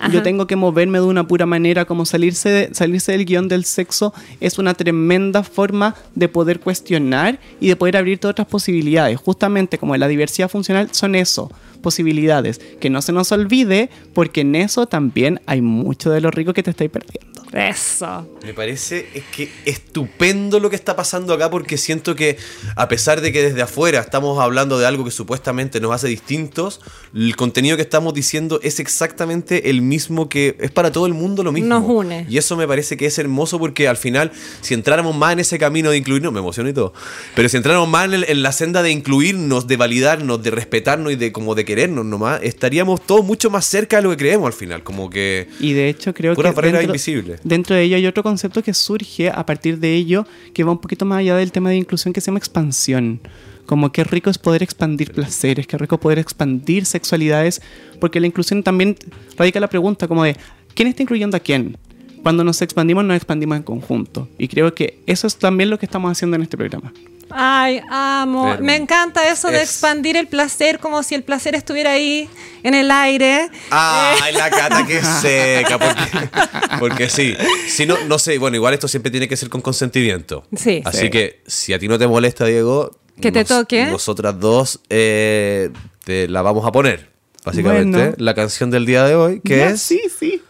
[0.00, 0.12] Ajá.
[0.12, 3.64] Yo tengo que moverme de una pura manera, como salirse, de- salirse del guion del
[3.64, 9.18] sexo es una tremenda forma de poder cuestionar y de poder abrirte otras posibilidades.
[9.18, 11.50] Justamente como la diversidad funcional son eso,
[11.82, 12.60] posibilidades.
[12.80, 16.62] Que no se nos olvide, porque en eso también hay mucho de lo rico que
[16.62, 17.29] te estáis perdiendo.
[17.52, 18.28] Eso.
[18.44, 22.36] Me parece es que estupendo lo que está pasando acá porque siento que
[22.76, 26.80] a pesar de que desde afuera estamos hablando de algo que supuestamente nos hace distintos,
[27.14, 31.42] el contenido que estamos diciendo es exactamente el mismo que es para todo el mundo
[31.42, 31.68] lo mismo.
[31.68, 32.26] Nos une.
[32.28, 34.30] Y eso me parece que es hermoso porque al final
[34.60, 36.92] si entráramos más en ese camino de incluirnos, me emociono y todo,
[37.34, 41.12] pero si entráramos más en, el- en la senda de incluirnos, de validarnos, de respetarnos
[41.12, 44.46] y de como de querernos nomás, estaríamos todos mucho más cerca de lo que creemos
[44.46, 47.39] al final, como que Y de hecho creo que dentro, invisibles.
[47.44, 50.78] Dentro de ello hay otro concepto que surge a partir de ello que va un
[50.78, 53.20] poquito más allá del tema de inclusión que se llama expansión.
[53.66, 57.62] Como qué rico es poder expandir placeres, qué rico poder expandir sexualidades,
[58.00, 58.96] porque la inclusión también
[59.36, 60.36] radica la pregunta como de
[60.74, 61.76] ¿quién está incluyendo a quién?
[62.22, 64.28] Cuando nos expandimos, nos expandimos en conjunto.
[64.38, 66.92] Y creo que eso es también lo que estamos haciendo en este programa.
[67.30, 68.44] Ay, amo.
[68.52, 72.28] Pero Me encanta eso de es- expandir el placer como si el placer estuviera ahí
[72.62, 73.48] en el aire.
[73.70, 76.28] Ay, la cata que seca, porque,
[76.78, 77.36] porque sí.
[77.68, 80.44] Si no, no sé, bueno, igual esto siempre tiene que ser con consentimiento.
[80.56, 80.82] Sí.
[80.84, 81.10] Así Sí.
[81.10, 83.86] que si a ti no te molesta, Diego, Que te toque.
[83.86, 85.70] Nosotras dos eh,
[86.04, 87.10] te la vamos a poner.
[87.44, 88.14] Básicamente, Bueno.
[88.18, 89.80] la canción del día de hoy, que Ya, es.
[89.82, 90.42] Sí, sí.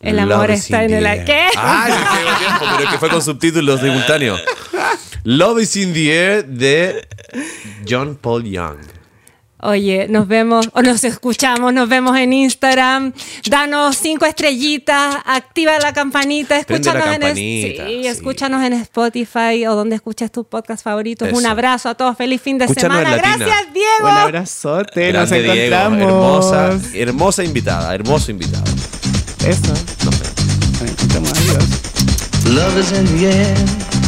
[0.00, 1.24] El amor está en el.
[1.24, 1.46] ¿Qué?
[1.56, 4.40] Ay, no tengo tiempo, pero es que fue con subtítulos simultáneos.
[5.24, 7.06] Love is in the air de
[7.86, 8.78] John Paul Young.
[9.60, 13.12] Oye, nos vemos o nos escuchamos, nos vemos en Instagram.
[13.50, 18.06] Danos cinco estrellitas, activa la campanita, la escúchanos en sí, sí.
[18.06, 21.26] escúchanos en Spotify o donde escuches tus podcasts favoritos.
[21.26, 21.36] Eso.
[21.36, 23.16] Un abrazo a todos, feliz fin de Escúchanos semana.
[23.16, 23.88] Gracias, Diego.
[24.02, 26.02] Un abrazote, nos Grande Diego, encontramos.
[26.02, 28.70] hermosa, hermosa invitada, hermoso invitado.
[29.44, 29.72] Eso.
[30.04, 30.20] Nos
[31.32, 31.88] adiós.
[32.44, 34.07] Love is in the air.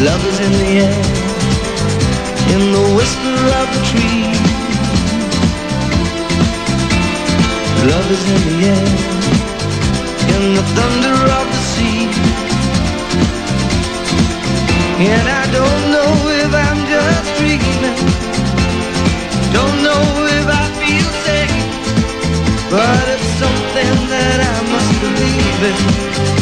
[0.00, 1.02] Love is in the air,
[2.54, 4.24] in the whisper of the tree.
[7.92, 8.86] Love is in the air,
[10.34, 12.08] in the thunder of the sea.
[15.04, 16.12] And I don't know
[16.42, 17.96] if I'm just dreaming.
[19.52, 20.02] Don't know
[20.38, 21.62] if I feel safe.
[22.70, 26.41] But it's something that I must believe in.